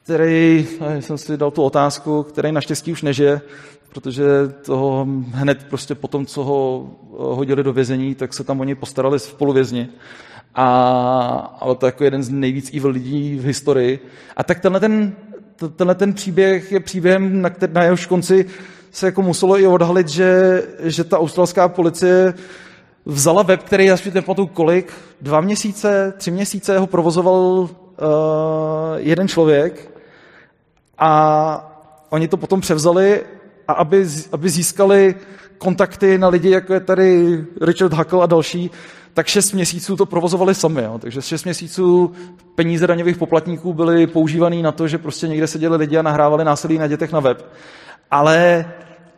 [0.04, 0.68] který,
[1.00, 3.42] jsem si dal tu otázku, který naštěstí už nežije,
[3.90, 4.24] protože
[4.66, 9.20] toho hned prostě po tom, co ho hodili do vězení, tak se tam oni postarali
[9.20, 9.90] v polovězni.
[10.56, 14.00] A, ale to je jako jeden z nejvíc evil lidí v historii.
[14.38, 15.16] A tak tenhle ten,
[15.76, 18.46] tenhle ten příběh je příběhem, na, který, na jehož konci
[18.92, 22.34] se jako muselo i odhalit, že, že ta australská policie
[23.06, 27.68] vzala web, který já nepamatuju kolik, dva měsíce, tři měsíce ho provozoval uh,
[28.96, 29.92] jeden člověk.
[30.98, 31.72] A
[32.10, 33.22] oni to potom převzali
[33.68, 35.16] a aby, aby získali
[35.58, 38.72] kontakty na lidi, jako je tady Richard Huckle a další,
[39.16, 40.84] tak šest měsíců to provozovali sami.
[40.84, 41.00] Jo.
[41.00, 42.12] Takže šest měsíců
[42.56, 46.78] peníze daňových poplatníků byly používaný na to, že prostě někde seděli lidi a nahrávali násilí
[46.78, 47.46] na dětech na web.
[48.12, 48.66] Ale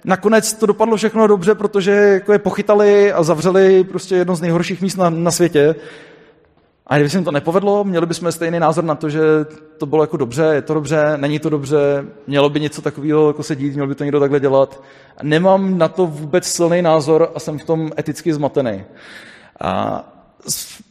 [0.06, 4.82] nakonec to dopadlo všechno dobře, protože jako je pochytali a zavřeli prostě jedno z nejhorších
[4.82, 5.76] míst na, na světě.
[6.88, 9.22] A kdyby se jim to nepovedlo, měli bychom stejný názor na to, že
[9.78, 13.44] to bylo jako dobře, je to dobře, není to dobře, mělo by něco takového jako
[13.44, 14.84] se dít, měl by to někdo takhle dělat.
[15.24, 18.84] Nemám na to vůbec silný názor a jsem v tom eticky zmatený.
[19.62, 20.04] A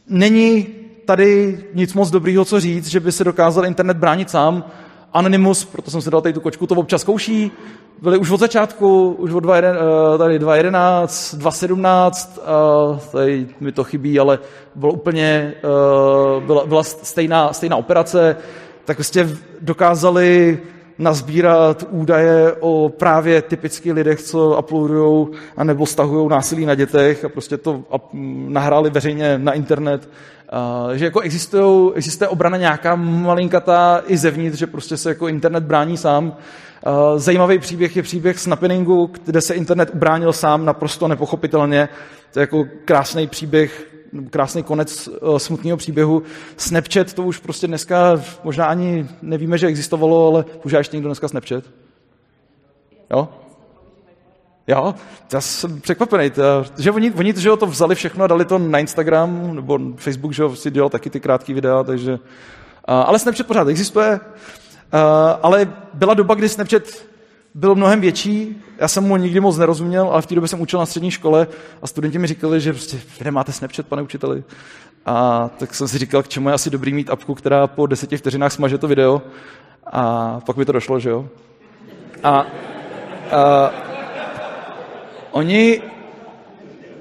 [0.07, 0.67] není
[1.05, 4.63] tady nic moc dobrýho, co říct, že by se dokázal internet bránit sám.
[5.13, 7.51] Anonymous, proto jsem si dal tady tu kočku, to občas zkouší.
[8.01, 13.83] Byli už od začátku, už od 2, eh, tady 2.11, 2.17, eh, tady mi to
[13.83, 14.39] chybí, ale
[14.75, 18.37] bylo úplně, eh, byla, byla stejná, stejná operace,
[18.85, 19.29] tak prostě
[19.61, 20.59] dokázali
[20.99, 25.27] nazbírat údaje o právě typických lidech, co uploadují
[25.63, 27.83] nebo stahují násilí na dětech a prostě to
[28.47, 30.09] nahráli veřejně na internet.
[30.93, 36.35] že jako existuje obrana nějaká malinkatá i zevnitř, že prostě se jako internet brání sám.
[37.17, 41.89] zajímavý příběh je příběh Snappeningu, kde se internet ubránil sám naprosto nepochopitelně.
[42.33, 43.87] To je jako krásný příběh
[44.29, 46.23] krásný konec uh, smutného příběhu.
[46.57, 51.27] Snapchat to už prostě dneska možná ani nevíme, že existovalo, ale používá ještě někdo dneska
[51.27, 51.63] Snapchat?
[53.11, 53.29] Jo?
[54.67, 54.95] Jo,
[55.33, 56.31] já jsem překvapený,
[56.77, 60.43] že oni, oni že to vzali všechno a dali to na Instagram, nebo Facebook, že
[60.53, 62.11] si dělal taky ty krátké videa, takže...
[62.13, 62.19] Uh,
[62.87, 64.99] ale Snapchat pořád existuje, uh,
[65.41, 66.83] ale byla doba, kdy Snapchat
[67.57, 70.79] byl mnohem větší, já jsem mu nikdy moc nerozuměl, ale v té době jsem učil
[70.79, 71.47] na střední škole
[71.81, 74.43] a studenti mi říkali, že prostě nemáte Snapchat, pane učiteli.
[75.05, 78.17] A tak jsem si říkal, k čemu je asi dobrý mít apku, která po deseti
[78.17, 79.21] vteřinách smaže to video.
[79.85, 81.29] A pak mi to došlo, že jo.
[82.23, 82.45] A, a
[85.31, 85.81] oni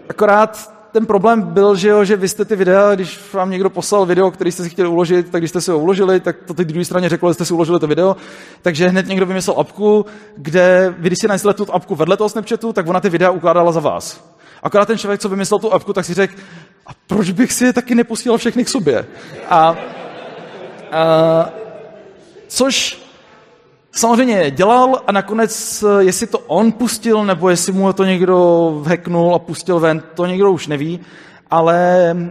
[0.09, 4.07] akorát ten problém byl, že, jo, že vy jste ty videa, když vám někdo poslal
[4.07, 6.69] video, který jste si chtěli uložit, tak když jste si ho uložili, tak to teď
[6.69, 8.17] druhé straně řeklo, že jste si uložili to video.
[8.63, 12.73] Takže hned někdo vymyslel apku, kde vy, když si najistili tu apku vedle toho Snapchatu,
[12.73, 14.25] tak ona ty videa ukládala za vás.
[14.63, 16.35] Akorát ten člověk, co vymyslel tu apku, tak si řekl,
[16.87, 19.07] a proč bych si je taky neposílal všechny k sobě?
[19.49, 19.77] A,
[20.93, 21.51] a
[22.49, 23.06] což
[23.97, 29.39] samozřejmě dělal a nakonec, jestli to on pustil, nebo jestli mu to někdo hacknul a
[29.39, 31.01] pustil ven, to někdo už neví,
[31.51, 32.31] ale uh,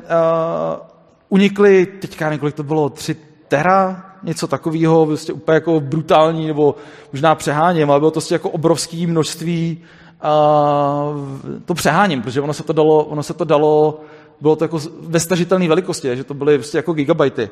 [1.30, 3.16] unikly, teďka nevím, kolik to bylo, tři
[3.48, 6.76] tera, něco takového, prostě úplně jako brutální, nebo
[7.14, 9.84] možná přeháním, ale bylo to prostě jako obrovské množství,
[10.24, 11.22] uh,
[11.66, 14.02] to přeháním, protože ono se to dalo, ono se to dalo
[14.42, 17.50] bylo to jako ve stažitelné velikosti, že to byly prostě jako gigabajty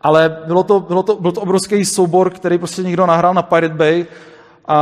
[0.00, 3.74] ale bylo to, bylo to, byl to obrovský soubor, který prostě někdo nahrál na Pirate
[3.74, 4.06] Bay
[4.64, 4.76] a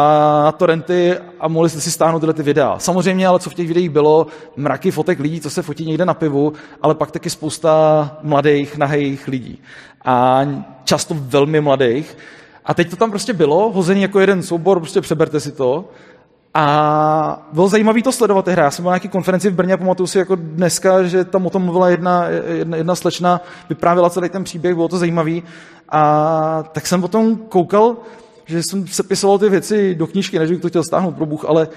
[0.45, 2.79] na torrenty a mohli jste si stáhnout tyhle ty videa.
[2.79, 6.15] Samozřejmě, ale co v těch videích bylo, mraky fotek lidí, co se fotí někde na
[6.15, 6.53] pivu,
[6.83, 9.63] ale pak taky spousta mladých, nahejých lidí.
[10.05, 10.43] A
[10.85, 12.17] často velmi mladých.
[12.65, 15.89] A teď to tam prostě bylo, hozený jako jeden soubor, prostě přeberte si to.
[16.55, 18.65] A bylo zajímavé to sledovat hra.
[18.65, 21.51] Já jsem byl na nějaké konferenci v Brně, pamatuju si jako dneska, že tam o
[21.51, 25.43] tom mluvila jedna, jedna, jedna slečna, vyprávěla celý ten příběh, bylo to zajímavý.
[25.89, 27.97] A tak jsem potom koukal,
[28.47, 31.67] že jsem sepisoval ty věci do knížky, než bych to chtěl stáhnout pro Bůh, ale
[31.67, 31.73] uh,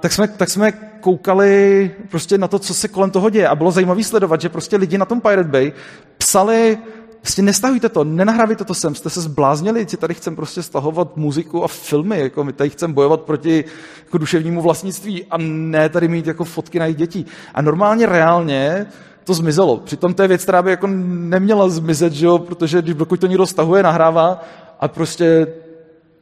[0.00, 3.48] tak, jsme, tak jsme koukali prostě na to, co se kolem toho děje.
[3.48, 5.72] A bylo zajímavé sledovat, že prostě lidi na tom Pirate Bay
[6.18, 6.78] psali
[7.24, 11.64] Prostě nestahujte to, nenahrávejte to sem, jste se zbláznili, si tady chcem prostě stahovat muziku
[11.64, 13.64] a filmy, jako my tady chcem bojovat proti
[14.04, 17.26] jako duševnímu vlastnictví a ne tady mít jako fotky na jejich dětí.
[17.54, 18.86] A normálně, reálně
[19.24, 19.76] to zmizelo.
[19.76, 22.38] Přitom to je věc, která by jako neměla zmizet, že jo?
[22.38, 24.44] protože když dokud to někdo stahuje, nahrává
[24.80, 25.46] a prostě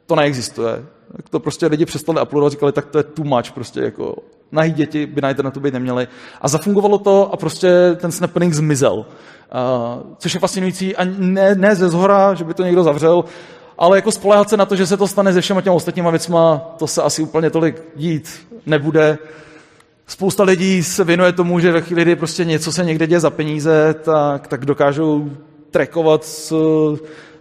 [0.06, 0.84] to neexistuje.
[1.16, 4.16] Tak to prostě lidi přestali uploadovat, říkali, tak to je too much, prostě jako
[4.52, 6.08] nahý děti by na internetu být neměli.
[6.40, 9.06] A zafungovalo to a prostě ten snapping zmizel.
[9.52, 13.24] Uh, což je fascinující a ne, ne ze zhora, že by to někdo zavřel,
[13.78, 16.74] ale jako spolehat se na to, že se to stane se všema těma ostatníma věcma,
[16.78, 19.18] to se asi úplně tolik dít nebude.
[20.06, 23.30] Spousta lidí se věnuje tomu, že ve chvíli, kdy prostě něco se někde děje za
[23.30, 25.30] peníze, tak, tak dokážou
[25.70, 26.52] trackovat s,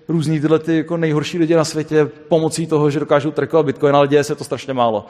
[0.07, 4.07] různý tyhle ty jako nejhorší lidi na světě pomocí toho, že dokážou trackovat Bitcoin, ale
[4.07, 5.05] děje se to strašně málo.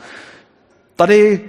[0.95, 1.41] Tady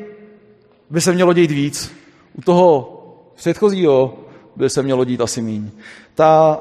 [0.91, 1.93] by se mělo dít víc.
[2.35, 2.99] U toho
[3.35, 4.19] předchozího
[4.57, 5.71] by se mělo dít asi míň.
[6.15, 6.59] Ta,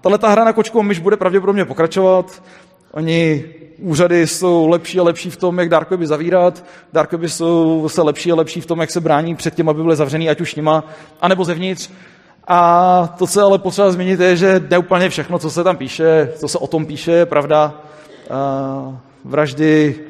[0.00, 2.42] tahle ta hra na kočku myš bude pravděpodobně pokračovat.
[2.92, 3.44] Oni
[3.78, 8.34] úřady jsou lepší a lepší v tom, jak darkweby zavírat, darkweby jsou se lepší a
[8.34, 10.84] lepší v tom, jak se brání před těm, aby byly zavřený, ať už nima,
[11.20, 11.90] anebo zevnitř.
[12.48, 16.32] A to, co ale potřeba zmínit, je, že ne úplně všechno, co se tam píše,
[16.36, 17.82] co se o tom píše, je pravda.
[19.24, 20.00] vraždy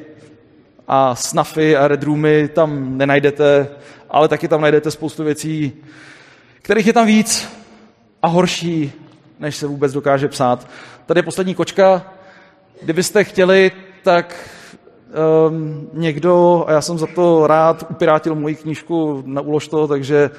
[0.87, 3.67] a snafy a redroomy tam nenajdete,
[4.09, 5.73] ale taky tam najdete spoustu věcí,
[6.61, 7.49] kterých je tam víc
[8.21, 8.91] a horší,
[9.39, 10.67] než se vůbec dokáže psát.
[11.05, 12.13] Tady je poslední kočka.
[12.81, 13.71] Kdybyste chtěli,
[14.03, 14.49] tak
[15.49, 20.29] um, někdo, a já jsem za to rád, upirátil moji knížku na úlož to, takže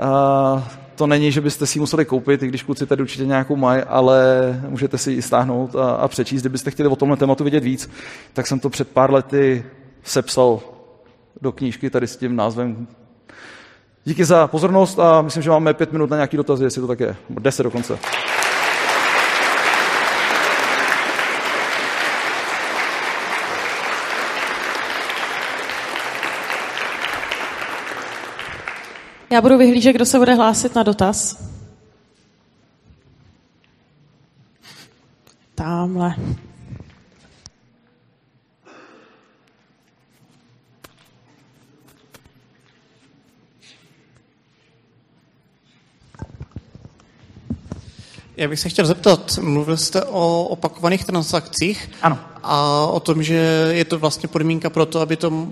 [0.00, 0.62] uh,
[0.94, 3.82] to není, že byste si ji museli koupit, i když kluci tady určitě nějakou mají,
[3.82, 4.20] ale
[4.68, 6.42] můžete si ji stáhnout a, a přečíst.
[6.42, 7.90] Kdybyste chtěli o tomhle tématu vědět víc,
[8.32, 9.64] tak jsem to před pár lety
[10.02, 10.60] sepsal
[11.42, 12.86] do knížky tady s tím názvem.
[14.08, 17.00] Díky za pozornost a myslím, že máme pět minut na nějaký dotazy, jestli to tak
[17.00, 17.16] je.
[17.30, 17.98] Deset dokonce.
[29.30, 31.50] Já budu vyhlížet, kdo se bude hlásit na dotaz.
[35.54, 36.14] Tamhle.
[48.38, 52.18] Já bych se chtěl zeptat, mluvil jste o opakovaných transakcích ano.
[52.42, 53.34] a o tom, že
[53.70, 55.48] je to vlastně podmínka pro to, aby to,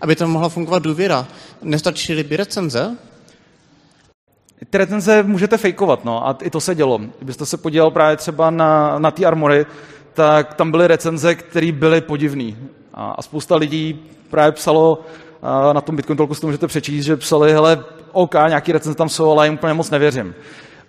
[0.00, 1.28] aby to mohla fungovat důvěra.
[1.62, 2.96] Nestačily by recenze?
[4.70, 7.00] Ty recenze můžete fejkovat, no, a i to se dělo.
[7.18, 9.66] Kdybyste se podíval právě třeba na, na ty armory,
[10.14, 12.52] tak tam byly recenze, které byly podivné.
[12.94, 14.00] A, a spousta lidí
[14.30, 15.04] právě psalo,
[15.42, 18.96] a na tom Bitcoin Talku si to můžete přečíst, že psali, hele, OK, nějaký recenze
[18.96, 20.34] tam jsou, ale jim úplně moc nevěřím.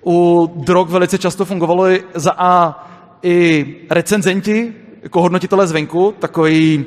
[0.06, 1.86] U drog velice často fungovalo
[2.16, 2.84] za A
[3.24, 4.74] i recenzenti,
[5.04, 6.86] jako hodnotitelé zvenku, takový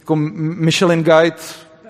[0.00, 1.36] jako Michelin Guide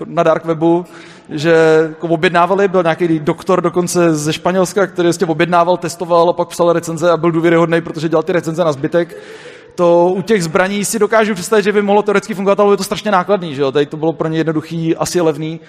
[0.06, 0.84] na dark webu,
[1.28, 1.54] že
[1.88, 6.72] jako objednávali, byl nějaký doktor dokonce ze Španělska, který vlastně objednával, testoval a pak psal
[6.72, 9.16] recenze a byl důvěryhodný, protože dělal ty recenze na zbytek.
[9.74, 12.84] To u těch zbraní si dokážu představit, že by mohlo teoreticky fungovat, ale je to
[12.84, 13.72] strašně nákladný, že jo?
[13.72, 15.60] Tady to bylo pro ně jednoduchý, asi levný.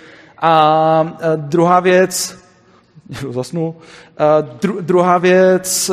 [0.41, 2.43] A druhá věc,
[3.29, 3.75] zasnul.
[4.61, 5.91] Dru, druhá věc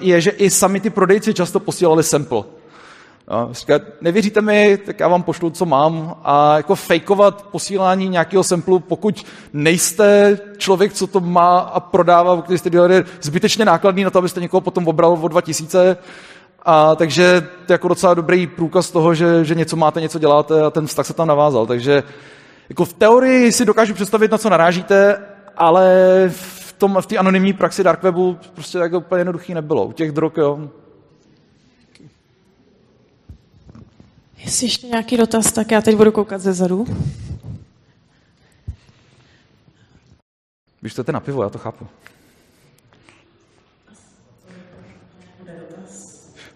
[0.00, 2.42] je, že i sami ty prodejci často posílali sample.
[3.30, 3.52] No,
[4.00, 6.16] nevěříte mi, tak já vám pošlu, co mám.
[6.24, 12.58] A jako fejkovat posílání nějakého samplu, pokud nejste člověk, co to má a prodává, který
[12.58, 15.96] jste dělali, zbytečně nákladný na to, abyste někoho potom obral o 2000.
[16.62, 20.62] A takže to je jako docela dobrý průkaz toho, že, že něco máte, něco děláte
[20.62, 21.66] a ten vztah se tam navázal.
[21.66, 22.02] Takže
[22.68, 25.18] jako v teorii si dokážu představit, na co narážíte,
[25.56, 25.94] ale
[26.28, 29.86] v, tom, v té anonymní praxi dark webu prostě tak úplně jednoduchý nebylo.
[29.86, 30.70] U těch drog, jo.
[34.38, 36.86] Jestli ještě nějaký dotaz, tak já teď budu koukat ze zadu.
[40.82, 41.86] Vy chcete na pivo, já to chápu.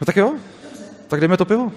[0.01, 0.35] No tak jo,
[1.09, 1.73] tak dejme to pivo.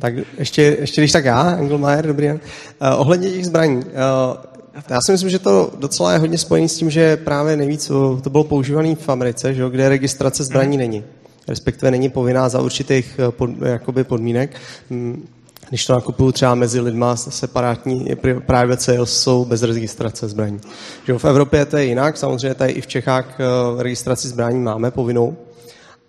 [0.00, 2.40] Tak ještě, ještě když tak já, Engelmayer, dobrý den.
[2.80, 3.76] Uh, ohledně těch zbraní.
[3.76, 4.55] Uh,
[4.88, 7.86] já si myslím, že to docela je hodně spojené s tím, že právě nejvíc
[8.22, 11.04] to bylo používané v Americe, že, kde registrace zbraní není.
[11.48, 14.56] Respektive není povinná za určitých pod, jakoby podmínek.
[14.90, 15.28] Mm,
[15.68, 18.08] když to nakupuju třeba mezi lidma, separátní
[18.46, 20.60] private sales jsou bez registrace zbraní.
[21.06, 23.38] Že v Evropě to je jinak, samozřejmě tady i v Čechách
[23.78, 25.36] registraci zbraní máme povinnou,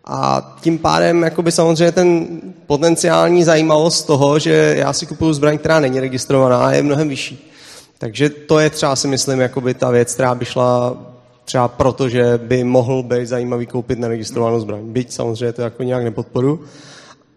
[0.10, 2.28] a tím pádem jakoby samozřejmě ten
[2.68, 7.52] potenciální zajímavost toho, že já si kupuju zbraň, která není registrovaná, je mnohem vyšší.
[7.98, 10.98] Takže to je třeba si myslím jakoby ta věc, která by šla
[11.46, 14.82] třeba proto, že by mohl být zajímavý koupit neregistrovanou zbraň.
[14.84, 16.60] Byť samozřejmě to jako nějak nepodporu,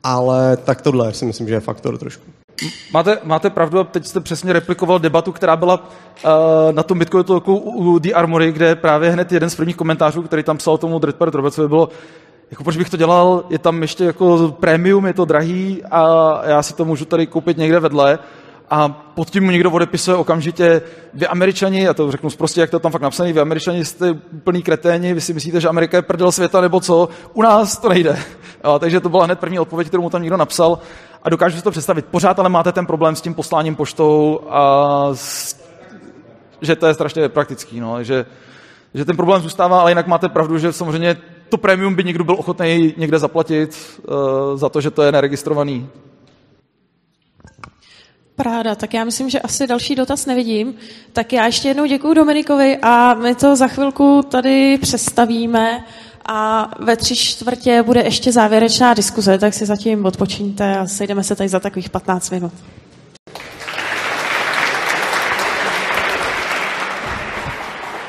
[0.02, 2.22] ale tak tohle si myslím, že je faktor trošku.
[2.92, 6.30] Máte, máte pravdu a teď jste přesně replikoval debatu, která byla uh,
[6.72, 10.42] na tom Bitcoin Talku u The Armory, kde právě hned jeden z prvních komentářů, který
[10.42, 11.88] tam psal tomu Dreadpart Robertsovi, bylo,
[12.50, 16.62] jako proč bych to dělal, je tam ještě jako premium, je to drahý a já
[16.62, 18.18] si to můžu tady koupit někde vedle
[18.71, 20.83] a pod tím mu někdo odepisuje okamžitě,
[21.14, 24.62] vy američani, já to řeknu prostě, jak to tam fakt napsaný, vy američani jste úplný
[24.62, 28.18] kreténi, vy si myslíte, že Amerika je prdel světa nebo co, u nás to nejde.
[28.62, 30.79] A, takže to byla hned první odpověď, kterou mu tam někdo napsal
[31.23, 32.07] a dokážu si to představit.
[32.11, 35.57] Pořád ale máte ten problém s tím posláním poštou a s,
[36.61, 38.27] že to je strašně praktický, no, že,
[38.95, 41.16] že ten problém zůstává, ale jinak máte pravdu, že samozřejmě
[41.49, 44.14] to prémium by někdo byl ochotný někde zaplatit uh,
[44.59, 45.89] za to, že to je neregistrovaný.
[48.43, 50.74] Práda, tak já myslím, že asi další dotaz nevidím.
[51.12, 55.84] Tak já ještě jednou děkuji Dominikovi a my to za chvilku tady přestavíme
[56.26, 61.36] a ve tři čtvrtě bude ještě závěrečná diskuze, tak si zatím odpočíňte a sejdeme se
[61.36, 62.53] tady za takových 15 minut.